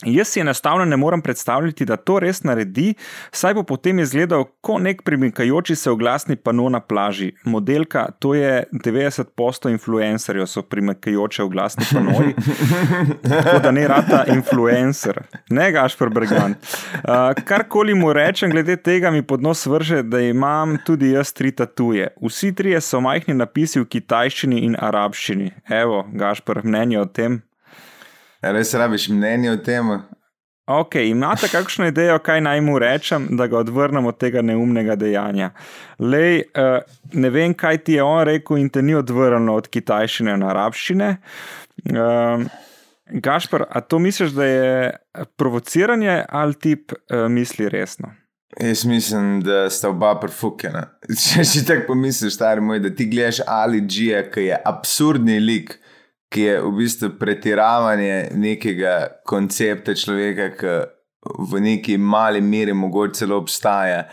[0.06, 2.93] Jaz si enostavno ne morem predstavljati, da to res naredi,
[3.32, 7.32] saj bo potem izgledal kot nek premikajoči se oglasni pano na plaži.
[7.43, 12.34] Modelka, to je 90% influencerjev, so premikajoče oglasni panoji.
[13.43, 16.56] Tako da ne rata influencer, ne Gašpor Brgan.
[16.93, 21.51] Uh, karkoli mu rečem, glede tega mi pod nos vrže, da imam tudi jaz tri
[21.51, 22.08] tatuje.
[22.22, 25.51] Vsi trije so majhni napisi v kitajščini in arabščini.
[25.70, 27.41] Evo, Gašpor, mnenje o tem.
[28.44, 29.91] Res rabiš mnenje o tem?
[30.68, 35.50] Ok, imate kakšno idejo, kaj naj mu rečem, da ga odvrnem od tega neumnega dejanja?
[36.00, 36.80] Lej, uh,
[37.20, 41.10] ne vem, kaj ti je on rekel, in te ni odvrnilo od kitajščine na arabščine.
[41.91, 42.48] Uh,
[43.12, 44.91] Gašpor, a to misliš, da je
[45.36, 48.14] provociranje ali tip uh, misli resno?
[48.60, 50.86] Jaz mislim, da sta oba profukena.
[51.28, 55.80] Če si tako pomisliš, stari moj, da ti gledaš Ali G, ki je absurdni lik,
[56.34, 60.77] ki je v bistvu pretiravanje nekega koncepta človeka, ki
[61.49, 64.07] v neki mali meri mogoče celo obstaja.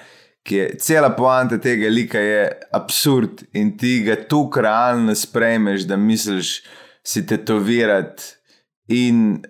[0.44, 2.44] Ki je cela poanta tega lika je
[2.76, 6.60] absurd in ti ga tukaj realno sprejmeš, da misliš
[7.04, 8.36] si tetovirati
[8.88, 9.40] in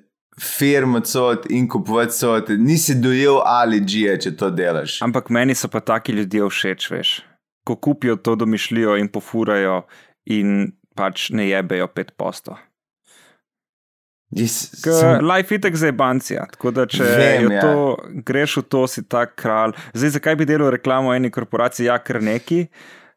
[0.41, 2.49] firmo cot in kupovati cot.
[2.59, 5.01] Nisi dojel ali G, če to delaš.
[5.03, 7.15] Ampak meni so pa taki ljudje všeč, veš.
[7.67, 9.83] Ko kupijo to domišljijo in pofurajo
[10.25, 12.59] in pač ne jebejo pet posto.
[14.31, 17.63] Jaz sem- Life itek za bancija, tako da če Vem, ja.
[17.65, 17.97] to,
[18.27, 19.75] greš v to, si ta kralj.
[19.95, 22.61] Zdaj, zakaj bi delal reklamo eni korporaciji, ja, ker neki,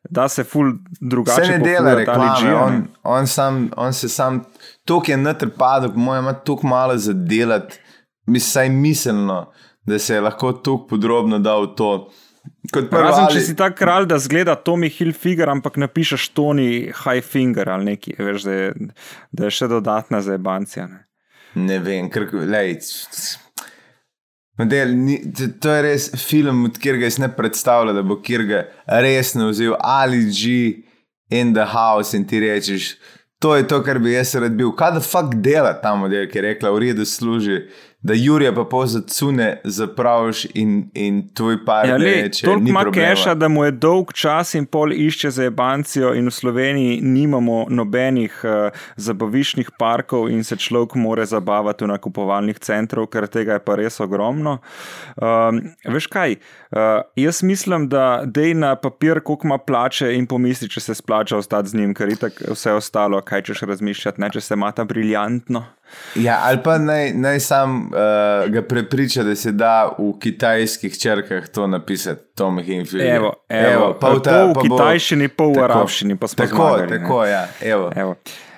[0.10, 4.42] da se ful drugače Se ne dela reklame, on, on, sam, on se sam,
[4.90, 7.78] tok je natrpadel, po mojem, ima tako malo za delati,
[8.40, 9.52] saj miselno,
[9.86, 11.92] da se je lahko tako podrobno dal v to.
[12.74, 16.92] Kot prvo, Razen, ali- če si ta kralj, da zgleda Tommy Hilfiger, ampak napišeš Tony
[17.04, 18.74] Highfinger ali neki, veš, da je,
[19.32, 20.88] da je še dodatna za bancija.
[20.88, 21.04] Ne?
[21.56, 22.80] Ne vem, ker lej,
[24.58, 25.20] model, ni,
[25.62, 30.26] to, je res film, od katerega jaz ne predstavljam, da bo kjerga resno vzel ali
[30.32, 30.84] G
[31.34, 32.96] in the house in ti rečeš.
[33.44, 34.72] To je to, kar bi jaz rad bil.
[34.72, 37.66] Kaj da fuck dela ta model, ki je rekla, v redu služi
[38.04, 42.84] da Jurija pa pol zacune, zapraviš in, in tvoj par Ja, le, reče, toliko ima
[42.92, 47.66] keša, da mu je dolg čas in pol išče za ebancijo, in v Sloveniji nimamo
[47.70, 53.64] nobenih uh, zabaviščnih parkov, in se človek more zabavati v nakupovalnih centrov, ker tega je
[53.64, 54.58] pa res ogromno.
[55.16, 56.36] Um, veš kaj?
[56.76, 61.40] Uh, jaz mislim, da dej na papir, koliko ima plače in pomisli, če se splača
[61.40, 65.64] ostati z njim, ker je vse ostalo, kaj češ razmišljati, ne če se mata briljantno.
[66.16, 71.48] Ja, ali pa naj, naj sam uh, ga prepriča, da se da v kitajskih črkah
[71.48, 73.16] to napisati, Tom Hinfield.
[73.16, 77.00] Evo, evo, pol v kitajščini, pol v arabščini, pa smo Tako, zmagali, ne.
[77.04, 77.92] tako, ja, evo.
[77.96, 78.16] Evo.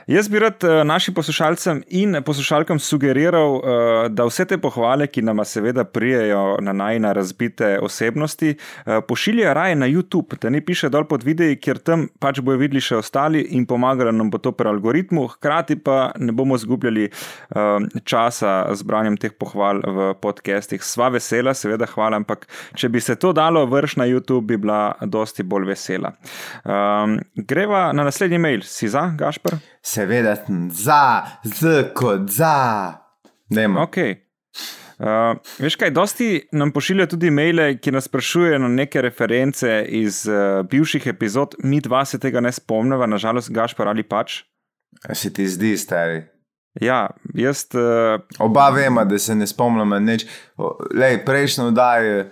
[0.08, 5.22] Jaz bi rad eh, našim poslušalcem in poslušalkam sugeriral, eh, da vse te pohvale, ki
[5.22, 8.49] nam seveda prijejo na najna razbite osebnosti,
[8.86, 12.62] eh, pošiljajo raje na YouTube, da ne piše dol pod videi, ker tam pač bojo
[12.62, 17.10] videli še ostali in pomagalo nam bo to pri algoritmu, hkrati pa ne bomo zgubljali
[18.03, 20.84] časa z branjem teh pohval v podcestih.
[20.84, 22.45] Sva vesela, seveda hvala, ampak
[22.76, 26.14] če bi se to dalo vrš na YouTube, bi bila dosti bolj vesela.
[26.64, 29.58] Um, greva na naslednji mail, si za, Gašpr?
[29.86, 32.93] Seveda, sem za, z kot za.
[33.49, 33.86] Dajmo.
[33.86, 34.15] Okay.
[34.99, 40.23] Uh, veš kaj, dosti nam pošiljajo tudi maile, ki nas sprašujejo na neke reference iz
[40.27, 44.39] uh, bivših epizod, mi dva se tega ne spomnimo, nažalost, Gašpar ali pač.
[45.09, 46.23] A Se ti zdi, stari?
[46.81, 47.67] Ja, jaz.
[47.75, 50.25] Uh, Oba vemo, da se ne spomnimo nič.
[50.95, 52.25] Lej, prejšnjo oddajo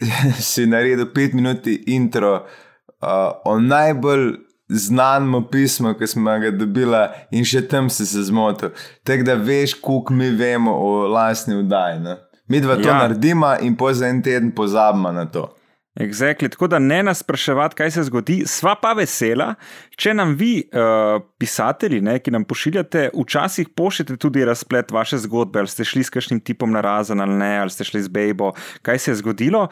[0.50, 7.44] si naredil pet minut intro uh, o najbolj znanem pismu, ki smo ga dobila, in
[7.44, 8.70] še tam si se zmotil.
[9.02, 12.00] Tako da veš, koliko mi vemo o lastni oddaji.
[12.00, 12.16] Ne?
[12.48, 12.98] Mi dva to Ja.
[12.98, 15.48] naredimo in po za en teden pozabimo na to.
[15.96, 16.48] Exactly.
[16.48, 18.42] Tako da ne nas spraševati, kaj se zgodi.
[18.46, 19.54] Sva pa vesela,
[19.90, 25.58] če nam vi, uh, pisatelji, ne, ki nam pošiljate, včasih pošljete tudi razplet vaše zgodbe,
[25.58, 28.52] ali ste šli s kakšnim tipom na razen ali ne, ali ste šli z Bejbo,
[28.82, 29.66] kaj se je zgodilo.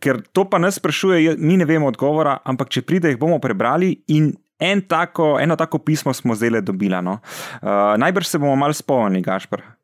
[0.00, 3.38] Ker to pa nas sprašuje, je- mi ne vemo odgovora, ampak če pride, jih bomo
[3.38, 4.32] prebrali in.
[4.58, 7.02] En tako, eno tako pismo smo zdaj le dobili.
[7.02, 7.18] No?
[7.62, 9.60] Uh, najbrž se bomo malo spomnili, Gašpr.
[9.60, 9.74] Uh,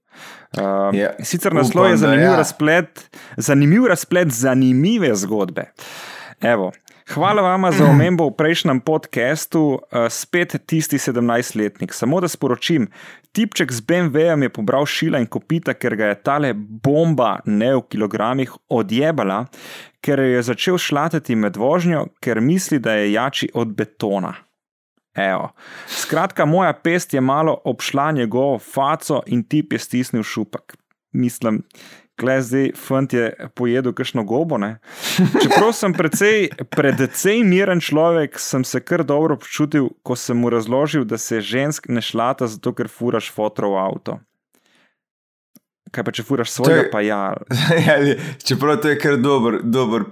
[0.93, 2.37] Ja, sicer naslov je upam, da zanimiv ja.
[2.37, 5.71] razplet, zanimiv razplet zanimive zgodbe.
[6.41, 6.73] Evo.
[7.11, 11.95] Hvala vam za omembo v prejšnjem podkastu, uh, spet tisti 17-letnik.
[11.95, 12.87] Samo da sporočim,
[13.35, 17.83] tipček z BMW-jem je pobral šila in kopita, ker ga je tale bomba, ne v
[17.91, 19.41] kilogramih, odjebala,
[20.01, 24.37] ker jo je začel šlatati med vožnjo, ker misli, da je jači od betona.
[25.12, 25.50] Evo.
[25.88, 30.76] Skratka, moja pest je malo obšla njegovo faco in tip je stisnil šupek.
[31.12, 31.62] Mislim,
[32.16, 34.58] kle zdaj fant je pojedel kakšno gobo.
[34.58, 34.78] Ne?
[35.42, 41.04] Čeprav sem precej, predvsej miren človek, sem se kar dobro počutil, ko sem mu razložil,
[41.04, 44.18] da se žensk ne šlata zato, ker furaš fotor v avto.
[45.90, 47.34] Kaj pa če furaš svojega, je- pa ja.
[47.86, 50.04] Ja, li- Čeprav to je kar dober, dober,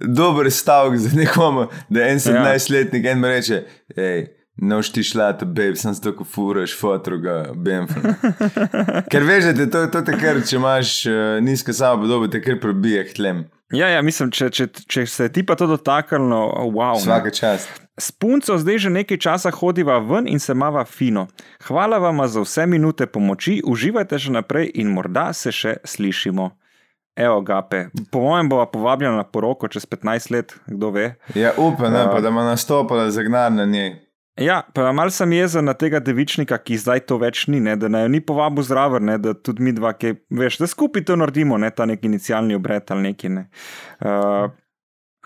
[0.00, 3.58] dober stavek za nekomu, da en 17-letnik en mi reče,
[3.94, 4.26] hej.
[4.58, 8.14] Noš ti šlata, babe, sem zato, ko furaš fotoga, bemfa.
[9.12, 12.58] Ker veš, da to, to te kar, če imaš uh, nizko samo podobo, te kar
[12.60, 13.44] prebije k tlem.
[13.72, 16.40] Ja, ja, mislim, če, če, če se ti pa to dotaknilo,
[16.72, 16.96] wow.
[16.96, 17.04] ne.
[17.04, 17.70] Vsaka čast.
[17.98, 21.26] S punco zdaj že nekaj časa hodiva ven in se mava fino.
[21.66, 26.50] Hvala vam za vse minute pomoči, uživajte še naprej in morda se še slišimo.
[27.18, 31.08] Evo, gape, po mojem bova povabljena na poroko čez 15 let, kdo ve.
[31.34, 34.07] Ja, upam, ne, pa, da ima nastopala zagnar na njej.
[34.38, 37.90] Ja, pa mal sem jezen na tega devičnika, ki zdaj to več ni, ne, da
[37.90, 41.16] naj jo ni povabil zraven, ne, da tudi mi dva, ki veš, da skupaj to
[41.18, 43.32] naredimo, ne ta nek inicialni obred ali neki.
[43.34, 43.48] Ne.
[43.98, 44.46] Uh,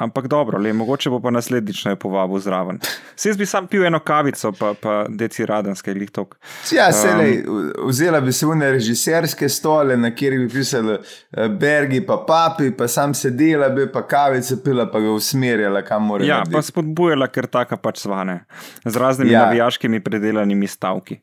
[0.02, 2.80] ampak dobro, le, mogoče bo pa naslednjič jo povabil zraven.
[3.16, 6.36] Se jaz bi sam pil eno kavico, pa, pa deci radenske, glih tok.
[6.72, 7.42] Ja, selej,
[7.86, 12.88] vzela bi se une režiserske stole, na kjer bi pisali eh, Bergi, pa papi, pa
[12.88, 16.26] sam sedela bi, pa kavice pila, pa ga usmerjala, kam mora.
[16.26, 16.56] Ja, narediti.
[16.56, 18.42] pa spodbujala, ker taka pač zvane,
[18.84, 19.40] z raznimi ja.
[19.40, 19.46] Ja.
[19.46, 21.20] navijaškimi predelanimi stavki.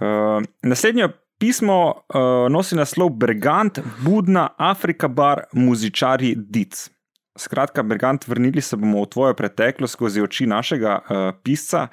[0.00, 6.88] Uh, naslednje pismo uh, nosi naslov Bergant, Budna, Afrika bar, muzičari Dic.
[7.36, 11.86] Skratka, Bergant, vrnili se bomo v tvojo preteklost skozi oči našega uh, pisca.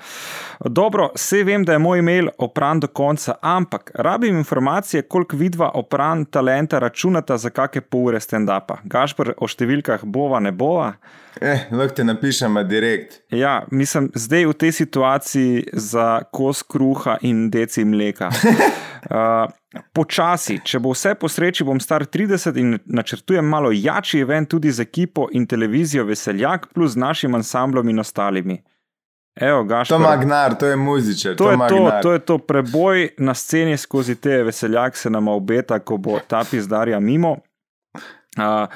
[0.66, 5.72] Dobro, vse vem, da je moj e-mail opran do konca, ampak rabim informacije, koliko vidva
[5.74, 8.82] opran talenta računata za kakšne pol ure stand-upa.
[8.84, 10.94] Gašpr, o številkah bova, ne bova.
[11.42, 13.22] Eh, lahko te napišem direkt.
[13.34, 18.30] Ja, mislim, zdaj v tej situaciji za kos kruha in deci mleka.
[18.30, 19.50] Uh,
[19.94, 24.72] počasi, če bo vse po sreči, bom star 30 in načrtujem malo jači event tudi
[24.72, 28.62] z ekipo in televizijo Veseljak, plus z našim ansamblom in ostalimi.
[29.36, 31.36] Evo, Gašper, To ima gnar, to je muzičar.
[31.36, 35.28] To je ima to, to je to preboj na sceni skozi te veseljake, se nam
[35.28, 37.38] obeta, ko bo ta pizdarja mimo.
[38.38, 38.70] Uh,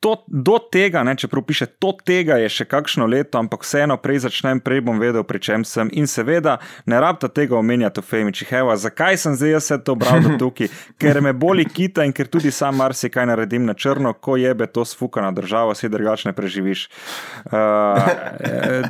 [0.00, 4.24] to, do tega, ne, čeprav piše, do tega je še kakšno leto, ampak vseeno prej
[4.24, 5.90] začnem, prej bom vedel, pri čem sem.
[5.92, 6.56] In seveda,
[6.88, 8.48] ne rabta tega omenjati v Femiči.
[8.48, 10.72] Heva, zakaj sem zdaj vse to bral tukaj?
[10.96, 14.86] Ker me boli kita in ker tudi sam marsikaj naredim na črno, ko jebe to
[14.88, 16.88] sfukana država, si drugačne preživiš.
[17.52, 18.00] Uh,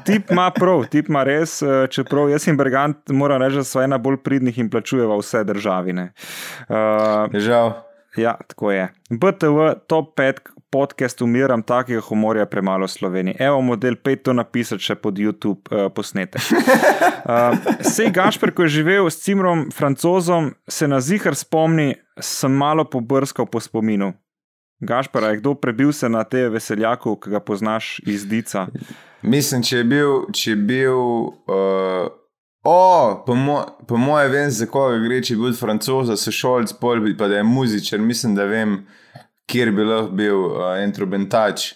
[0.06, 3.82] tip ima prav, tip ima res, eh, čeprav jaz in Bergant moram reči, da so
[3.82, 6.12] ena bolj pridnih in plačujeva vse državine.
[6.70, 7.74] Uh, Žal.
[8.18, 8.88] Ja, tako je.
[9.11, 13.36] BTV top 5 podcast umiram, takega humorja je premalo v Sloveniji.
[13.38, 16.42] Evo, model 5 to napisati še pod YouTube uh, posnetek.
[17.26, 17.58] Uh,
[17.94, 23.50] Sej Gašper, ko je živel s Cimrom, francozom, se na zihar spomni, sem malo pobrskal
[23.50, 24.12] po spominu.
[24.80, 28.68] Gašper, je kdo prebil se na te veseljaku, ki ga poznaš iz Dica?
[29.22, 30.14] Mislim, če je bil.
[30.32, 32.08] Če je bil uh,
[32.64, 32.78] o,
[33.26, 33.58] po, mo
[33.88, 37.42] po moje vem, za koga gre, če je bil francoza, se šolc, pol pa da
[37.42, 38.00] je muzičar.
[38.00, 38.78] Mislim, da vem,
[39.51, 41.72] kjer bi lahko bil uh, instrumentač.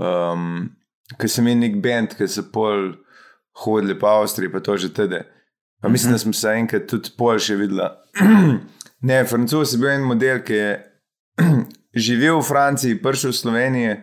[0.00, 0.72] Um,
[1.18, 2.94] Ker sem imel nek bend, ki so pol
[3.64, 5.26] hodili po Avstriji, pa to že tede.
[5.82, 7.90] Pa mislim, da smo se enkrat tudi pol še videla.
[9.08, 10.70] ne, francoz je bil en model, ki je
[12.06, 13.96] živel v Franciji, prišel v Slovenijo,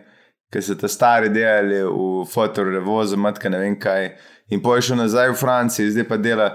[0.52, 4.12] ker so ta stari delali v fotorevozu, matka ne vem kaj.
[4.54, 6.50] In poje šel nazaj v Francijo, zdaj pa dela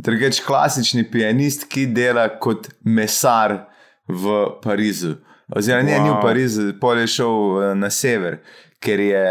[0.00, 3.66] drugač klasični pianist, ki dela kot mesar
[4.08, 5.18] v Parizu.
[5.52, 6.04] Oziroma, ne, wow.
[6.04, 6.20] ni v.
[6.22, 8.38] Parizu, pol je šel eh, na sever,
[8.80, 9.24] ker je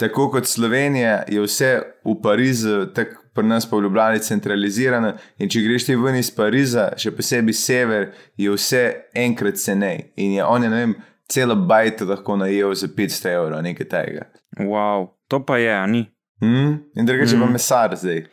[0.00, 1.72] tako kot Slovenija, je vse
[2.04, 5.12] v Parizu, tako pri nas pa v Ljubljani centralizirano.
[5.38, 8.08] In če greš ti ven iz Pariza, še posebej sever,
[8.40, 8.82] je vse
[9.14, 10.10] enkrat cenej.
[10.20, 10.96] In je on, je, ne vem,
[11.30, 14.26] celo bajto lahko najel za 500 evrov, nekaj tega.
[14.58, 16.02] Wow, to pa je, ni.
[16.42, 16.74] Mm?
[16.96, 17.44] In drugače mm.
[17.44, 18.24] pa mesar zdaj.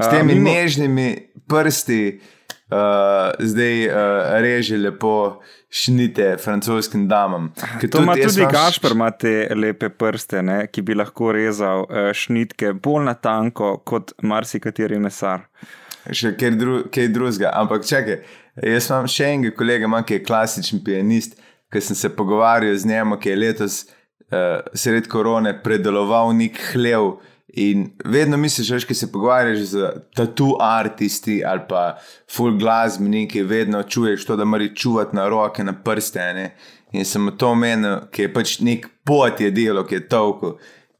[0.00, 0.50] S temi mimo- mimo...
[0.50, 1.08] nežnimi
[1.48, 2.02] prsti
[2.70, 2.78] uh,
[3.38, 3.94] zdaj uh,
[4.40, 5.40] reže lepo
[5.70, 7.50] šnite francoskim damam.
[7.80, 10.94] Ker To ima jaz tudi imam š- Gašpr, ima te lepe prste, ne, ki bi
[10.94, 15.46] lahko rezal uh, šnitke bolj na tanko kot marsikateri mesar.
[16.10, 17.50] še kaj, dru kaj drugega.
[17.54, 18.22] Ampak čakaj,
[18.64, 21.36] jaz imam še enega kolega, ima, ki je klasičen pianist,
[21.70, 27.18] ki sem se pogovarjal z njim, ki je letos uh, sred korone predeloval nek hlev.
[27.52, 31.98] In vedno misliš, veš, ki se pogovarjaš z tatu artisti ali pa
[32.30, 36.32] full glasbeniki, vedno čuješ to, da moraš čuvati na roke, na prste.
[36.34, 36.50] Ne?
[36.92, 40.58] In sem to omenil, ki je pač nek pot je delo, ki je toliko.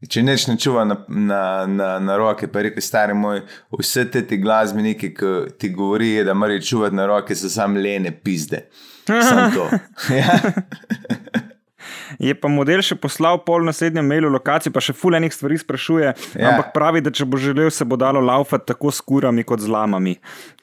[0.09, 3.42] Če neč ne čuva na, na, na, na roke, pa reče, stari moj,
[3.76, 8.14] vse te ti glasbeniki, ki ti govorijo, da moraš čuvati na roke, so sam lene
[8.24, 8.64] pizde.
[9.07, 9.68] Sam to.
[10.20, 11.46] ja.
[12.18, 16.50] Je pa model še poslal pol naslednjem mailu lokacijo, pa še fulejnih stvari sprašuje, ja.
[16.50, 19.70] Ampak pravi, da če bo želel, se bo dalo laufati tako s kurami kot z
[19.70, 20.16] lamami.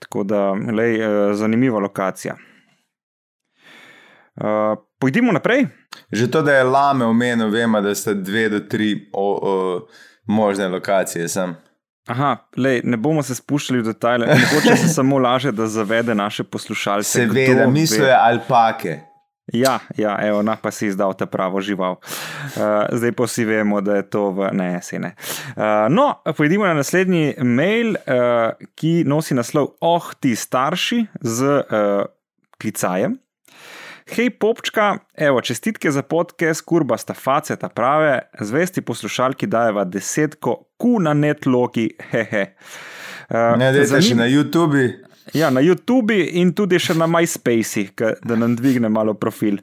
[0.03, 2.35] Tako da, lej, eh, zanimiva lokacija.
[4.37, 5.65] Uh, pojdimo naprej.
[6.13, 9.53] Že to, da je lame omenil, vemo, da sta dve do tri o, o,
[10.29, 11.25] možne lokacije.
[11.27, 11.55] Sem.
[12.07, 16.43] Aha, lej, ne bomo se spuščali v detajle, mogoče se samo laže, da zavede naše
[16.43, 17.25] poslušalce.
[17.25, 18.99] Seveda, mislijo alpake.
[19.53, 21.95] Ja, ja evo, na pa si izdal ta pravo žival.
[21.95, 25.13] Uh, zdaj pa vsi vemo, da je to v ne, se ne.
[25.55, 32.03] Uh, no, pojdimo na naslednji mail, uh, ki nosi naslov Oh, ti starši z uh,
[32.59, 33.15] klicajem.
[34.07, 40.59] Hej, popčka, evo, čestitke za podcast, kurba sta face, ta prave, zvesti poslušalki dajeva desetko,
[40.79, 42.45] ku na netlogi, hehe.
[43.31, 45.06] Uh, Ne, da je še na YouTubi.
[45.33, 47.89] Ja, na YouTubi in tudi še na MySpace,
[48.23, 49.59] da nam dvigne malo profil.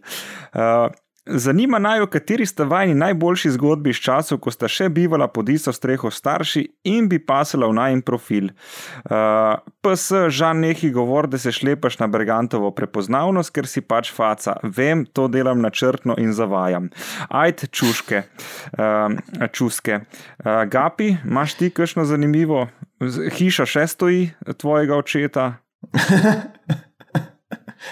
[0.53, 0.91] Uh,
[1.27, 5.73] zanima naj, kateri sta vajni najboljši zgodbi iz časov, ko sta še bivala pod isto
[5.73, 8.51] streho starši in bi pasala v najin profil.
[9.09, 14.59] Uh, PS, žal neki govor, da se šlepaš na Bergantovo prepoznavnost, ker si pač faca.
[14.62, 16.91] Vem, to delam načrtno in zavajam.
[17.31, 18.25] Ajd, čuške,
[18.77, 20.03] uh, čuske.
[20.45, 22.67] Uh, Gapi, imaš ti kakšno zanimivo?
[23.37, 25.53] Hiša še stoji tvojega očeta.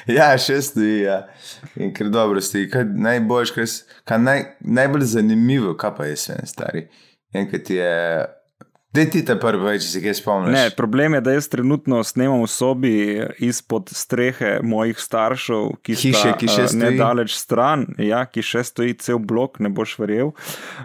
[0.09, 1.03] Ja, še stoji.
[1.05, 1.19] Ja.
[1.77, 2.71] In ker dobro stoji.
[2.73, 3.67] Kaj najboljš, kaj,
[4.09, 6.87] kaj naj, najbolj zanimivo, kaj pa je sve stari.
[7.37, 7.91] Enkrat je.
[8.93, 10.53] Dej ti te prvi, če se kaj spomniš.
[10.53, 12.90] Ne, problem je, da jaz trenutno snemam v sobi
[13.40, 16.80] izpod strehe mojih staršev, ki Hiše, sta ki še eh, stoji?
[16.82, 20.34] nedaleč stran, ja, ki še stoji cel blok, ne boš verjel.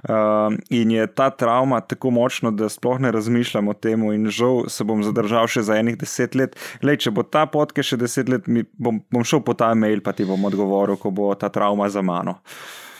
[0.07, 4.69] Uh, in je ta travma tako močna, da sploh ne razmišljam o tem, in žal
[4.71, 6.55] se bom zadržal še za enih deset let.
[6.79, 8.47] Lej, če bo ta potke še deset let,
[8.79, 11.99] bom, bom šel po ta mail, pa ti bom odgovoril, ko bo ta travma za
[11.99, 12.39] mano.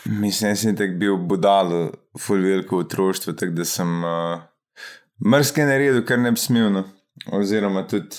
[0.04, 4.47] Mislim, da sem tak bil budal, full veliko otroštvo, tako da sem uh,
[5.26, 6.72] mrske naredil, kar ne bi smel.
[6.72, 6.84] No.
[7.32, 8.16] Oziroma, tudi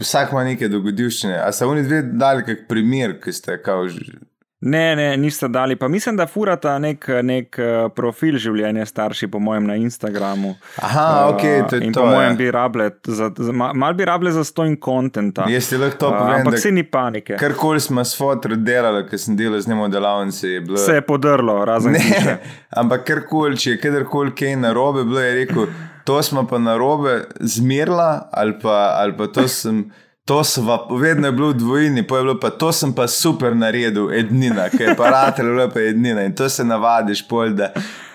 [0.00, 1.38] vsak ima neke dogodivščine.
[1.38, 3.88] A so oni dve dali kak primer, ki ste kao.
[3.88, 4.29] že-
[4.62, 5.76] Ne, ne, niste dali.
[5.76, 10.50] Pa mislim, da furata nek, nek eh, profil življenja starši, po mojem, na Instagramu.
[10.78, 12.00] Aha, ok, to Uh, je in to.
[12.00, 12.36] po mojem ja.
[12.36, 15.46] bi rable, za, za, ma- malo bi rable za stojn kontenta.
[15.48, 17.36] Jaz ti lahko to Uh, povem, ampak da se ni panike.
[17.36, 20.76] karkoli smo s fotro delali, ker sem delal z njim v delavnici, je bilo.
[20.78, 21.92] Se je podrlo, razen.
[21.94, 22.36] Ne,
[22.72, 25.66] ampak karkoli, če je kadarkoli kaj narobe, bilo je rekel,
[26.04, 29.86] to smo pa narobe zmerla, ali pa, ali pa to sem.
[30.28, 33.56] To sva, vedno je bilo v dvojini, pa je bilo pa to sem pa super
[33.56, 36.22] naredil, ednina, ki je aparatel, bila pa ednina.
[36.28, 37.72] In to se navadiš, pol, da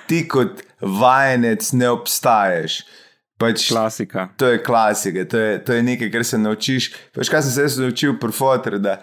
[0.08, 2.84] ti kot vajenec ne obstaješ.
[3.38, 4.30] Pač, Klasika.
[4.40, 6.94] To je klasika, to je, to je nekaj, kar se naučiš.
[7.18, 9.02] Veš, kaj sem se jaz naučil pri fotru, da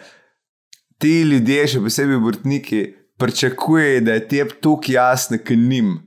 [0.99, 2.81] ti ljudje, še posebej vrtniki,
[3.21, 5.99] pričakujejo, da je tebi tukaj jasno, k njim.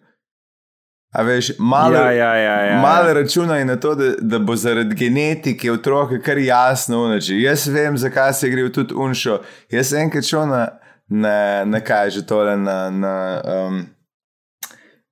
[1.16, 2.80] A veš, malo, Ja, ja, ja, ja.
[2.82, 7.38] malo računaj na to, da, da bo zaradi genetike otroka kar jasno unači.
[7.41, 9.38] Jaz vem, zakaj se gre v tudi unšo.
[9.72, 10.66] Jaz sem enkrat šel na,
[11.07, 11.36] na,
[11.66, 12.89] na kaj že tole, na.
[12.91, 13.13] na
[13.68, 13.84] um,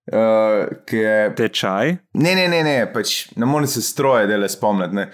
[0.04, 1.94] Uh, ki je Tečaj.
[2.20, 5.06] Ne, ne, ne, ne pač ne morem se stroje dele spomniti.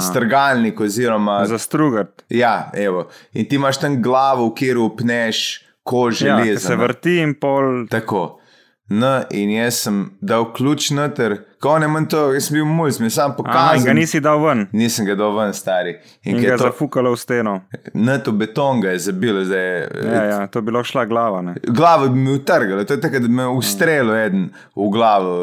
[0.00, 1.42] Strgalnik oziroma.
[1.46, 2.24] Za strugati.
[2.32, 3.10] Ja, evo.
[3.36, 5.42] In ti imaš tam glavo, kjer upneš
[5.84, 6.68] kožo Ja, železa.
[6.68, 6.82] se no.
[6.82, 7.84] vrti in pol.
[7.92, 8.40] Tako.
[8.88, 12.92] No, in jaz sem dal ključ noter, ko ne manj to, jaz sem bil mulj,
[12.94, 13.82] sem sam pokazal.
[13.82, 14.68] ga nisi dal ven.
[14.72, 15.96] Nisem ga dal ven, stari.
[16.22, 17.54] In, In ga je to zafukalo v steno.
[17.94, 19.66] noto beton ga je zabil, zdaj.
[20.06, 21.42] Ja, ja, to bi lahko šla glava.
[21.42, 21.54] Ne?
[21.66, 25.34] Glavo bi mi utrgalo, to je tako, da bi me ustrelil eden v glavo,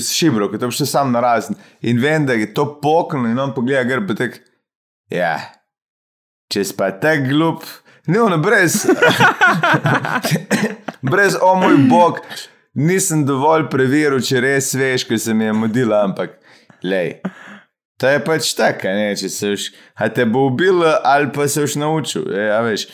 [0.00, 1.56] z šibro, kot da bi šel sam na razen.
[1.82, 4.40] In vem, da je to poknil in on pogleda, gre pa tek.
[5.12, 5.36] Ja,
[6.48, 7.68] če si pa tak glup,
[8.08, 8.80] ne ono brez.
[11.10, 12.20] brez, o moj bog,
[12.74, 16.36] nisem dovolj preveril, če res veš, ker se mi je mudila, ampak
[16.84, 17.18] lej.
[18.00, 21.64] To je pač tako, ne, če se už, a te bo ubil ali pa se
[21.64, 22.88] už naučil, e, a veš,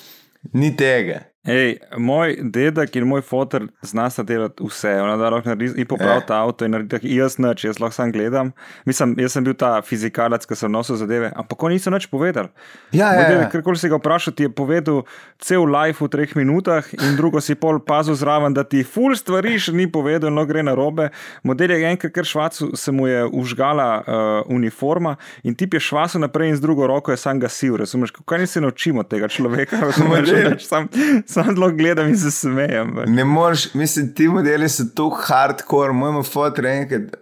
[0.54, 1.24] ni tega.
[1.42, 4.92] Ej, moj dedek in moj fotor znasta delati vse.
[5.02, 6.44] Ona da lahko naredi in popraviti Ja.
[6.44, 8.52] avto in narediti jaz nič, jaz lahko sam gledam.
[8.86, 12.48] Mislim, jaz sem bil ta fizikalec, ki sem nosil zadeve, ampak oni niso nič povedali.
[12.92, 13.28] Ja, Moj ja, ja.
[13.28, 15.02] dedek, Karkoli si ga vprašal, ti je povedal
[15.38, 19.58] cel life v treh minutah, in drugo si pol pazil zraven, da ti ful stvari
[19.58, 21.10] še ni povedal, no gre na robe.
[21.42, 26.18] Model je enkrat, ker švacu se mu je užgala uh, uniforma in ti je švasu
[26.22, 27.76] naprej in z drugo roko je sam gasil.
[27.76, 29.80] Razumeš, kaj ni se naučimo tega človeka?
[29.90, 30.88] Razumeš, da sam,
[31.32, 32.88] sam zelo gledam in se smejem.
[32.88, 33.08] ampak.
[33.08, 36.64] Ne moreš, mislim, ti modeli so tako hardcore, moj fotor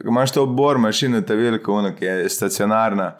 [0.04, 3.14] imaš to obor mašino, ta velika, ono, ki je stacionarna.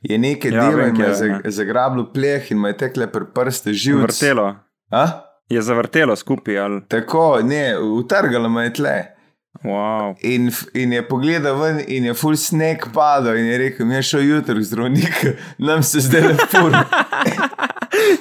[0.00, 1.40] Je nekaj Ja, delo kje je ja.
[1.44, 4.02] zagrabilo pleh in me je tekle pri prste živce.
[4.02, 4.54] Vrtelo.
[4.90, 5.06] A?
[5.48, 6.58] Je zavrtelo skupaj.
[6.58, 6.80] Ali...
[6.88, 8.98] Tako, ne, utrgalo me je tle.
[9.64, 10.14] Wow.
[10.22, 14.02] In, in je pogledal ven, in je full sneg padal, in je rekel: Mi je
[14.02, 16.72] šel jutri k zdravniku, nam se zdaj le ful.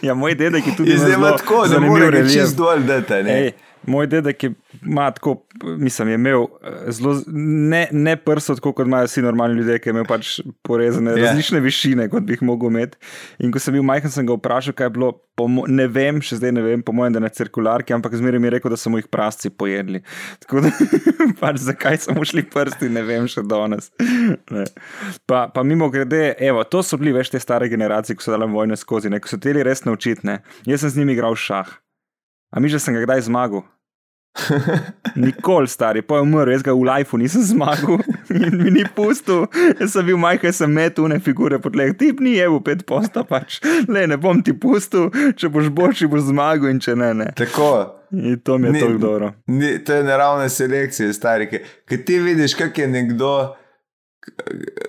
[0.02, 2.34] Ja, moj dedek je tudi In zdaj ima zelo tako, da zanimiv mora ga relief.
[2.34, 3.14] čist dol dati.
[3.88, 4.52] Moj dedek je,
[4.86, 7.16] ima tako, mislim, je imel eh, zelo,
[7.72, 11.18] ne, ne prsto, tako kot imajo vsi normalni ljudje, ki imajo pač porezane Ja.
[11.18, 11.28] yeah.
[11.28, 12.98] različne višine, kot bi jih mogel imeti.
[13.40, 15.14] In ko sem bil majhen, sem ga vprašal, kaj je bilo.
[15.40, 18.50] Mo- ne vem, še zdaj ne vem, po mojem, da na cirkularki, ampak zmeraj mi
[18.50, 20.02] je rekel, da so mu jih prasci pojedli.
[20.44, 20.72] Tako da,
[21.42, 23.92] pač zakaj so mu šli prsti, ne vem še danes.
[24.50, 24.66] Ne.
[25.30, 28.48] Pa, pa mimo grede, evo, to so bili več te stare generacije, ko so dali
[28.52, 30.26] vojne skozi, ne, ko so teli res naučiti.
[30.28, 30.42] Ne.
[30.68, 31.70] Jaz sem z njimi igral šah.
[32.52, 33.64] A mi že sem ga kdaj zmagal?
[35.16, 38.00] Nikoli, stari, pa je umrl, jaz ga v lifeu nisem zmagal
[38.36, 39.48] in mi ni pustil.
[39.80, 43.26] Jaz sem bil majhen, sem metel une figure po tleh, ti ni v pet posta,
[43.28, 43.60] pač.
[43.90, 47.32] Le, ne bom ti pustil, če boš boljši, boš zmagal in če ne, ne.
[47.38, 47.72] Tako.
[48.16, 49.34] In to mi je Ni- tako dobro.
[49.48, 51.50] Ni, to je naravna selekcija, stari.
[51.50, 53.34] Ker ti vidiš, kak je nekdo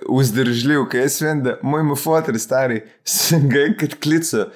[0.09, 0.87] vzdržljiv.
[0.89, 2.81] Ker jaz vem, da moj fotor, stari,
[3.17, 4.49] sem ga enkrat klical,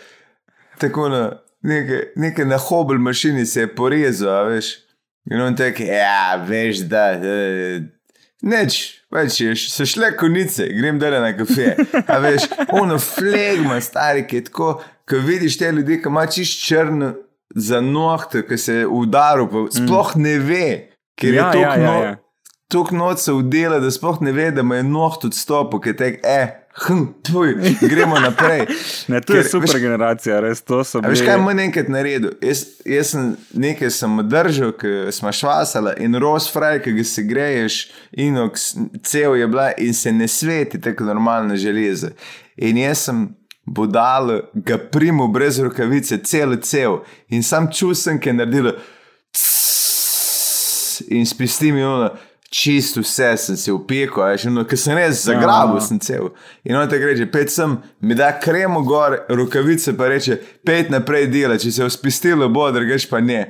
[0.82, 1.24] tako na
[1.66, 4.72] neke, neke na hobel mašini se je porezal, a veš.
[5.32, 7.12] In on tek, ja, veš, da.
[7.18, 7.82] Eh,
[8.46, 8.76] Neč,
[9.10, 11.72] več je, so šle konice, grem dela na kafe.
[12.06, 12.46] A veš,
[12.78, 14.68] ono flegma, stari, ki je tako,
[15.10, 17.14] ko vidiš te ljudi, ki ima čist črno
[17.56, 20.68] za nohte, ki se je udaril, pa sploh ne ve,
[21.18, 22.14] ker Ja, je ja, tako ja, no, ja.
[22.68, 26.20] Tok noč se udela, da sploh ne ve, da mu je noht odstopil, ker tek,
[26.26, 26.48] eh,
[26.88, 28.66] hm, tuj, gremo naprej.
[29.08, 31.30] Ne, to je Ker, super veš, generacija, res to so A veš, bili.
[31.30, 32.34] kaj mu enkrat naredil?
[32.42, 37.80] Jaz, jaz sem nekaj sem držal, ki smo švasali in rozfraj, ki ga se greješ,
[38.26, 38.72] inox,
[39.06, 42.10] cel je bila in se ne sveti tako normalno železo.
[42.58, 43.28] In jaz sem
[43.66, 48.74] budal, ga primil brez rokavice, cel cel in sam čusen, ki je naredil.
[51.12, 52.10] In spusti mi ono.
[52.56, 56.30] Čist vse sem si veš, no, ker sem res zagrabil, sem cel.
[56.64, 61.28] In on te reče, pet sem, mi da kremo gor, rokavice pa reče, pet naprej
[61.34, 63.50] dela, če se je uspistilo, bo, drugač pa ne.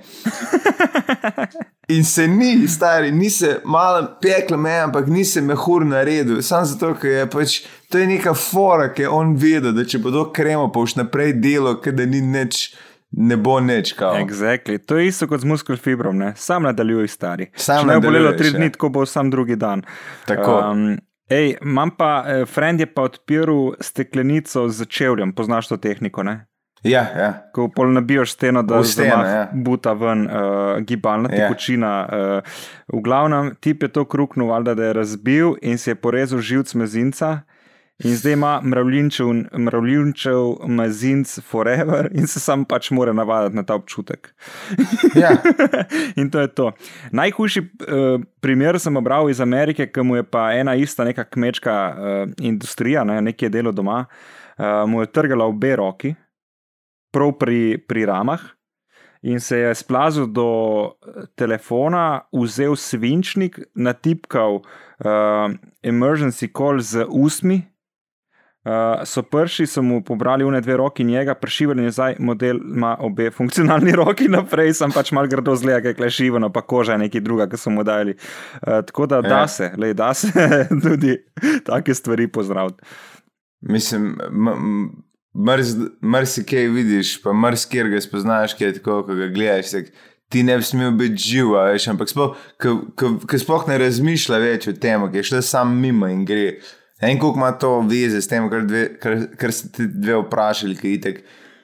[1.93, 6.41] In se ni, stari, ni se malo peklo me, ampak ni se mehur naredil.
[6.41, 7.59] Sam zato, ker je pač
[7.93, 11.35] to je neka fora, ki je on vedel, da če bodo kremo, pa už naprej
[11.43, 12.71] delo, ker da ni nič.
[13.17, 14.17] Ne bo nič, kao.
[14.19, 14.77] Exactly.
[14.85, 16.33] To je isto kot z muskel fibrom, ne?
[16.35, 17.47] sam nadaljuj, stari.
[17.55, 18.57] Sam Če ne bo bolelo tri ja.
[18.57, 19.85] dni, tako bo sam drugi dan.
[20.27, 20.57] Tako.
[20.71, 20.97] Um,
[21.31, 26.43] ej, imam pa, eh, friend je pa odpiral steklenico z čevljem, poznaš to tehniko, ne?
[26.83, 27.29] Ja, ja.
[27.53, 29.47] Ko pol nabijaš steno, da se ja.
[29.53, 31.47] buta ven, uh, gibalna Ja.
[31.47, 31.93] tekočina.
[32.11, 32.59] Uh,
[32.99, 36.73] v glavnem, tip je to kruknil, valjda, da je razbil in si je porezal živc
[36.73, 37.39] mezinca.
[38.03, 39.27] In zdaj ima mravljinčev,
[39.57, 44.33] mravljinčev mezinc forever in se sam pač mora navaditi na ta občutek.
[45.15, 45.29] ja.
[46.19, 46.71] in to je to.
[47.11, 51.75] Najhujši uh, primer sem obral iz Amerike, ki mu je pa ena ista neka kmečka
[51.87, 56.15] uh, industrija, ne, nekaj je delo doma, uh, mu je trgala obe roki,
[57.15, 58.43] prav pri, pri ramah.
[59.25, 60.49] In se je splazil do
[61.35, 67.63] telefona, vzel svinčnik, natipkal uh, emergency call z usmi.
[68.65, 68.71] Uh,
[69.05, 73.91] so prši, so mu pobrali une dve roki njega, prešivali nazaj, model ima obe funkcionalni
[74.01, 77.45] roki naprej, sem pač mal grdo zgleda, kaj je klešivano, pa koža je nekaj druga,
[77.51, 78.15] ki so mu dali.
[78.61, 79.47] Uh, tako da da Ja.
[79.47, 80.31] se, lej, da se
[80.83, 81.13] tudi
[81.65, 82.81] take stvari pozdraviti.
[83.61, 84.15] Mislim,
[86.01, 89.71] marsikaj vidiš, pa marsikaj ga spoznaš, ki je tako, ko ga gledaš.
[89.71, 89.85] Tak,
[90.29, 92.09] ti ne bi smel biti živ, veš, ampak
[93.29, 96.55] ki sploh ne razmišlja več o tem, ki je šel sam mimo in gre.
[97.01, 100.77] En koliko ima to veze s tem, kar, dve, kar, kar ste ti dve vprašali,
[100.79, 101.19] ki itek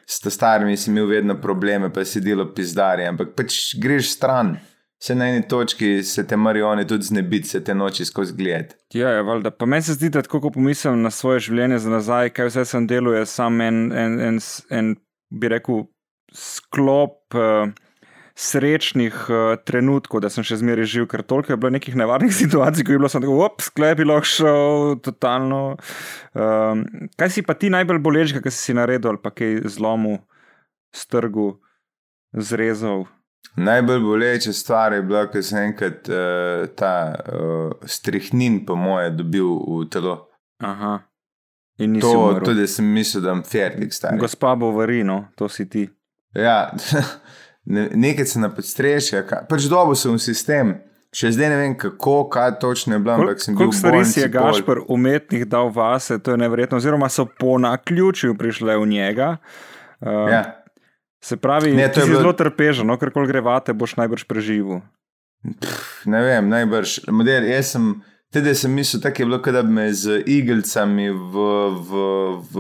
[0.06, 4.58] s ta starimi si imel vedno probleme, pa si delo pizdari, ampak pač greš stran.
[5.02, 8.76] Se na eni točki se te morajo oni tudi znebiti, se te noči skozi gledati.
[8.94, 9.52] Ja, je, valjda.
[9.52, 12.66] pa meni se zdi, da tako, ko pomislim na svoje življenje za nazaj, kaj vse
[12.70, 14.38] sem delal, je sam en, en, en,
[14.70, 14.92] en
[15.32, 15.88] bi rekel,
[16.38, 17.72] sklop uh,
[18.36, 22.86] srečnih uh, trenutkov, da sem še zmeraj živ, ker toliko je bilo nekih nevarnih situacij,
[22.88, 25.62] ko je bilo samo tako, op, sklep je lahko šel, totalno.
[26.34, 26.86] Um,
[27.20, 30.20] kaj si pa ti najbolj boleč, kaj si si naredil, ali pa kaj zlomu,
[30.96, 31.56] strgu,
[32.32, 33.08] zrezal?
[33.58, 39.50] Najbolj boleče stvar je bila, ko sem enkrat uh, ta uh, strihnin, po moje, dobil
[39.50, 40.14] v telo.
[40.64, 41.02] Aha.
[41.82, 42.46] In To umrl.
[42.46, 44.16] tudi sem mislil, da sem fertik star.
[44.22, 45.88] Gospa Bovarino, to si ti.
[46.38, 46.70] Ja,
[47.66, 50.74] ne, nekaj se na podstrešje, pač dobo sem v sistem.
[51.12, 54.30] Še zdaj ne vem, kako, kaj točno je bilo, ampak sem bil si bolnici je
[54.32, 54.46] pol.
[54.48, 59.38] Gašpor umetnih dal vase, to je neverjetno, oziroma so po naključju prišle v njega.
[60.00, 60.44] Uh, Ja.
[61.22, 64.24] Se pravi, Ne, to je bilo- zelo trpežen, no, ker kol gre vate, boš najbrž
[64.26, 64.82] preživel.
[66.06, 67.12] Ne vem, najbrž.
[67.12, 68.02] Model, jaz sem,
[68.34, 71.34] tudi sem mislil, tako je bilo, da bi me z iglicami v,
[71.78, 71.90] v,
[72.42, 72.56] v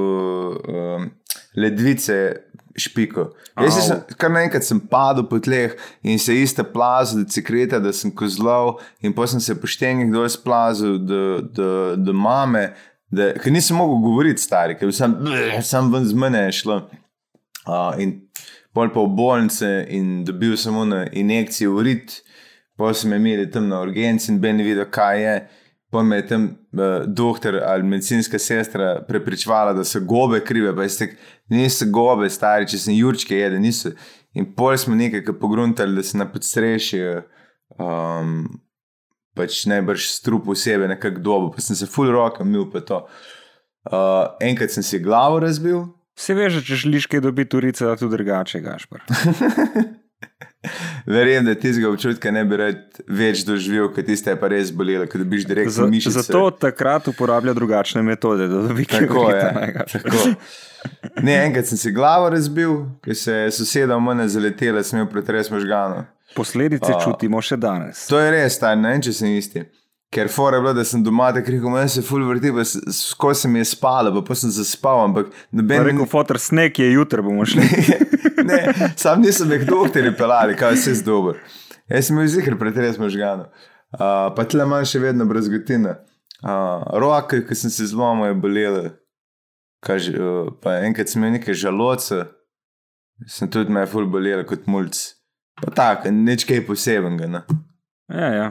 [0.67, 1.09] um,
[1.57, 2.37] ledvice
[2.77, 3.31] špiko.
[3.59, 3.83] Jaz Au.
[3.85, 8.79] sem kar naenkrat padel po tleh in se iste plazil, da cikreta, da sem kozlov
[9.01, 12.71] in potem sem se po štengih dol splazil do, do, do mame,
[13.11, 15.15] da, ker nisem mogel govoriti stari, ker sem,
[15.65, 16.81] sem ven z mene šlo.
[17.67, 18.17] Uh, in
[18.73, 22.21] pol pa v bolnice in dobil sem ono injekcijo v rit,
[22.79, 25.35] pol sem imel tam na urgenci in ben videl, kaj je.
[25.91, 30.87] Pol me je tam uh, doktor ali medicinska sestra prepričvala, da so gobe krive, pa
[30.87, 31.17] jaz tek,
[31.51, 33.91] niso gobe, stari, če sem jurčke jedel, niso.
[34.33, 37.21] In pol smo nekaj pogruntali, da se na podstrešju
[37.75, 38.45] um,
[39.35, 43.03] pač najbrž strup sebe nekako dobo, pa sem se full roka mil pa to.
[43.91, 45.89] Uh, enkrat sem si glavo razbil,
[46.21, 49.01] Se veš, če želiš kaj dobiti, urice da tudi drugače, Gašpor.
[51.05, 55.07] Verjamem, da tistega občutka ne bi rad več doživel, ker tiste je pa res bolelo,
[55.09, 56.13] ker dobiš direktno Za, mišice.
[56.21, 59.41] zato takrat uporablja drugačne metode, da dobi kaj Tako je.
[59.57, 60.05] ne, Gašper.
[60.05, 60.29] Tako.
[61.21, 65.09] Ne, enkrat sem si glavo razbil, ker se je soseda v mene zaletela, sem imel
[65.11, 66.05] pretres možganov.
[66.37, 67.01] Posledice A.
[67.03, 68.05] čutimo še danes.
[68.09, 69.65] To je res, star, ne če sem isti.
[70.11, 73.45] Ker fora je bilo, da sem doma tako rekel, meni se ful vrti, pa skozi
[73.45, 76.89] se mi je spalo, pa, pa sem zaspal, ampak Pa noben Rekel, fotor, sneg je
[76.91, 77.63] jutri, bomo šli.
[78.47, 78.61] ne,
[78.99, 81.37] sam nisem nek doktorji pelali, kaj vse je dobro.
[81.91, 83.51] Jaz sem imel zihar pretres možganov.
[83.91, 85.97] Uh, pa tle manj še vedno brezgotina.
[86.41, 88.83] Uh, roke, ki sem se zlomil, je bolelo.
[89.83, 92.23] Kaž, uh, pa enkrat sem imel nekaj žaloce,
[93.27, 95.11] sem tudi me ful bolelo kot mulj.
[95.61, 97.27] Pa tako, nič kaj posebenega.
[97.27, 97.41] Ne?
[98.09, 98.47] Ja, ja.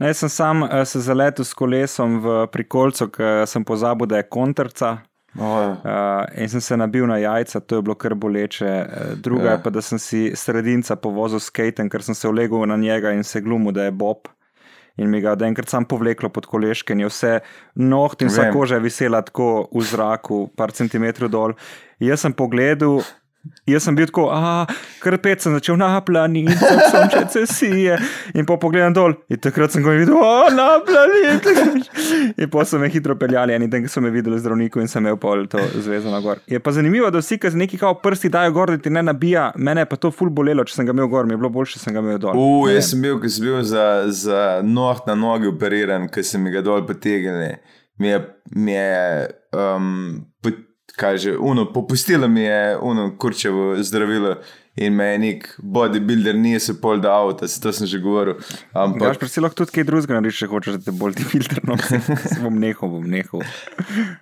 [0.00, 4.28] Ne, sem sam eh, se zaletel s kolesom v prikolcu, ker sem pozabil, da je
[4.32, 4.96] kontrca.
[5.38, 8.66] Oh, Uh, in sem se nabil na jajca, to je bilo kar boleče.
[8.66, 9.50] Uh, druga Ja.
[9.50, 9.56] ja.
[9.56, 13.22] je pa, da sem si sredinca povozil skaten, ker sem se ulegel na njega in
[13.24, 14.28] se glumil, da je Bob.
[14.96, 17.40] in mi ga je enkrat sam povleklo pod koleške in je vse
[17.74, 21.52] noht in vsa koža je visela tako v zraku, par centimetrov dol.
[22.00, 23.00] Jaz sem pogledal.
[23.64, 24.68] Jaz sem bil tako, ah,
[25.00, 27.96] kar pet sem začel na planini, tako sem če se sije.
[28.36, 31.38] In po pogledam dol, in takrat sem ga videl, oh, na planini.
[32.36, 35.16] In pa so me hitro peljali, in tam so me videli zdravniku in sem imel
[35.22, 36.42] pol to zvezano gor.
[36.52, 39.06] Je pa zanimivo, da vsi, ki z neki kao prsti dajo gor, da ti ne
[39.08, 41.78] nabija, mene pa to ful bolelo, če sem ga imel gor, mi je bilo boljše,
[41.78, 42.36] če sem ga imel dol.
[42.36, 46.44] U, jaz sem bil, ko sem bil za, za noht na nogi operiran, ki sem
[46.52, 47.56] ga dol potegnil.
[48.00, 48.20] Mi je,
[48.56, 49.00] mi je
[49.56, 50.52] um, po,
[50.96, 54.36] kaj že, uno, popustilo mi je uno kurčevo zdravilo
[54.76, 58.38] in me je nek bodybuilder niso pol da avto, to sem že govoril.
[58.72, 61.76] Ampak, Gaš, si lahko tudi kaj drugega narediš, če hočeš, da te bolj ti filtrno.
[62.30, 63.44] Se bom nehal, bom nehal.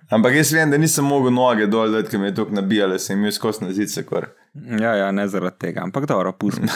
[0.09, 3.35] ampak jaz vem, da nisem mogel noge dol, da mi je to nabijalo, sem imel
[3.35, 4.03] skozi na zice.
[4.09, 4.31] Kor.
[4.53, 6.67] Ja, ja, ne zaradi tega, ampak dobro, pustimo.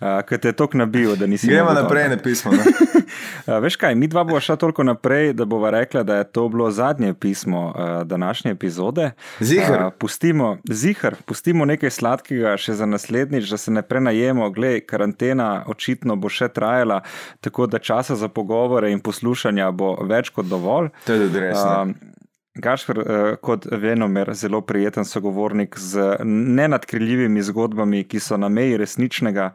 [0.00, 1.48] Uh, Ker te je tok nabil, da nisi.
[1.48, 2.52] Gremo naprej na pismo.
[2.52, 2.60] No?
[2.60, 6.44] Uh, veš kaj, mi dva bova šla toliko naprej, da bova rekla, da je to
[6.52, 9.10] bilo zadnje pismo uh, današnje epizode.
[9.40, 9.86] Ziher.
[9.86, 14.50] Uh, pustimo, zihar, pustimo nekaj sladkega še za naslednjič, da se ne prenajemo.
[14.52, 17.00] Glej, karantena očitno bo še trajala,
[17.40, 20.92] tako da časa za pogovore in poslušanja bo več kot dovolj.
[21.06, 21.56] To je tudi res.
[21.56, 22.12] ne.
[22.52, 23.06] Gašpr, uh,
[23.40, 29.46] kot venomer, zelo prijeten sogovornik z nenadkriljivimi zgodbami, ki so na meji resničnega,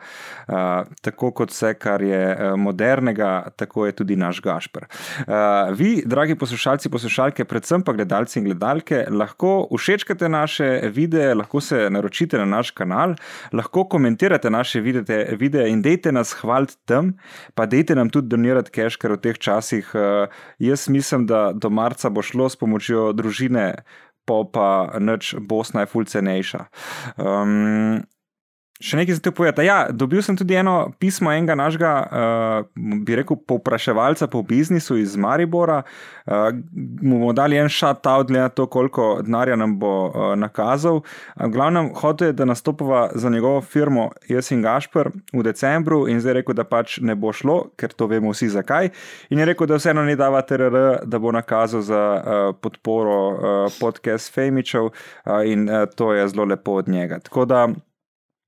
[0.47, 0.55] uh,
[1.05, 4.87] tako kot vse, kar je uh, modernega, tako je tudi naš Gašpr.
[5.77, 11.89] Vi, dragi poslušalci, poslušalke, predvsem pa gledalci in gledalke, lahko všečkate naše videe, lahko se
[11.93, 13.13] naročite na naš kanal,
[13.53, 17.13] lahko komentirate naše videe, in dejte nas hvaliti tam,
[17.53, 19.91] pa dejte nam tudi donirati cash, ker v teh časih
[20.59, 23.83] jaz mislim, da do marca bo šlo s pomočjo družine,
[24.27, 26.67] pa pa nič, Bosna je ful cenejša.
[27.15, 28.03] Um,
[28.77, 29.65] Še nekaj za te povedati.
[29.65, 35.15] Ja, dobil sem tudi eno pismo enega našega, uh, bi rekel, povpraševalca po biznisu iz
[35.17, 35.79] Maribora.
[36.27, 36.51] Uh,
[37.01, 41.01] mu bomo dali en šat-out, glede na to, koliko denarja nam bo uh, nakazal.
[41.01, 46.21] Uh, glavnem, hotel je, da nastopava za njegovo firmo, jaz in Gašpr, v decembru in
[46.21, 48.91] zdaj rekel, da pač ne bo šlo, ker to vemo vsi zakaj.
[49.33, 53.81] In je rekel, da vseeno ne dava TRR, da bo nakazal za uh, podporo uh,
[53.81, 54.93] podcast Femičev uh,
[55.45, 57.19] in uh, to je zelo lepo od njega.
[57.25, 57.65] Tako da.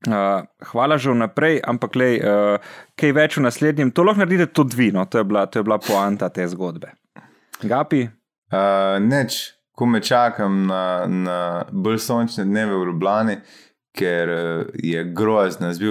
[0.07, 4.77] Uh, hvala že vnaprej, ampak lej, uh, kaj več v naslednjem, to lahko naredite tudi
[4.79, 6.93] vi, no, to je bila, to je bila poanta te zgodbe.
[7.59, 8.07] Gapi,
[8.49, 11.39] Uh, neč, ko me čakam na, na
[11.69, 13.35] bolj sončne dneve v Ljubljani,
[13.93, 14.31] ker
[14.73, 15.03] je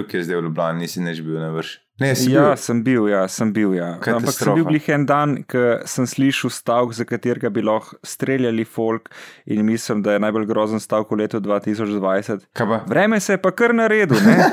[0.07, 1.77] ki je zdaj v Ljubljani, nisi neč bil na vrš.
[1.99, 2.57] Ne, si ja, bil.
[2.57, 3.93] sem bil, ja, sem bil, ja.
[3.97, 4.55] Ampak sem Katastrofa.
[4.55, 9.09] bil blih en dan, ko sem slišal stavek, za katerega bi lahko streljali folk
[9.45, 12.47] in mislim, da je najbolj grozen stavek v letu 2020.
[12.55, 12.77] Kaj pa?
[12.87, 14.37] Vreme se je pa kar naredil, ne?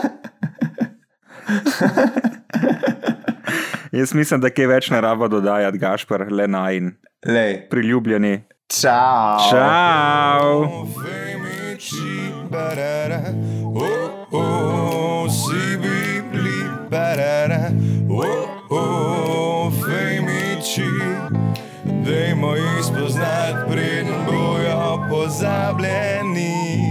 [3.97, 6.91] Jaz mislim, da kaj več ne rabo dodajati, Gašpar, le naj in
[7.27, 8.43] Lej, priljubljeni.
[8.69, 9.39] čau!
[9.51, 10.87] Čau!
[12.51, 13.21] Barara,
[14.33, 15.27] oh,
[16.91, 17.71] barara,
[18.11, 20.91] oh, oh, femici,
[22.05, 26.86] dajmo jih spoznati, preden bojo pozabljeni.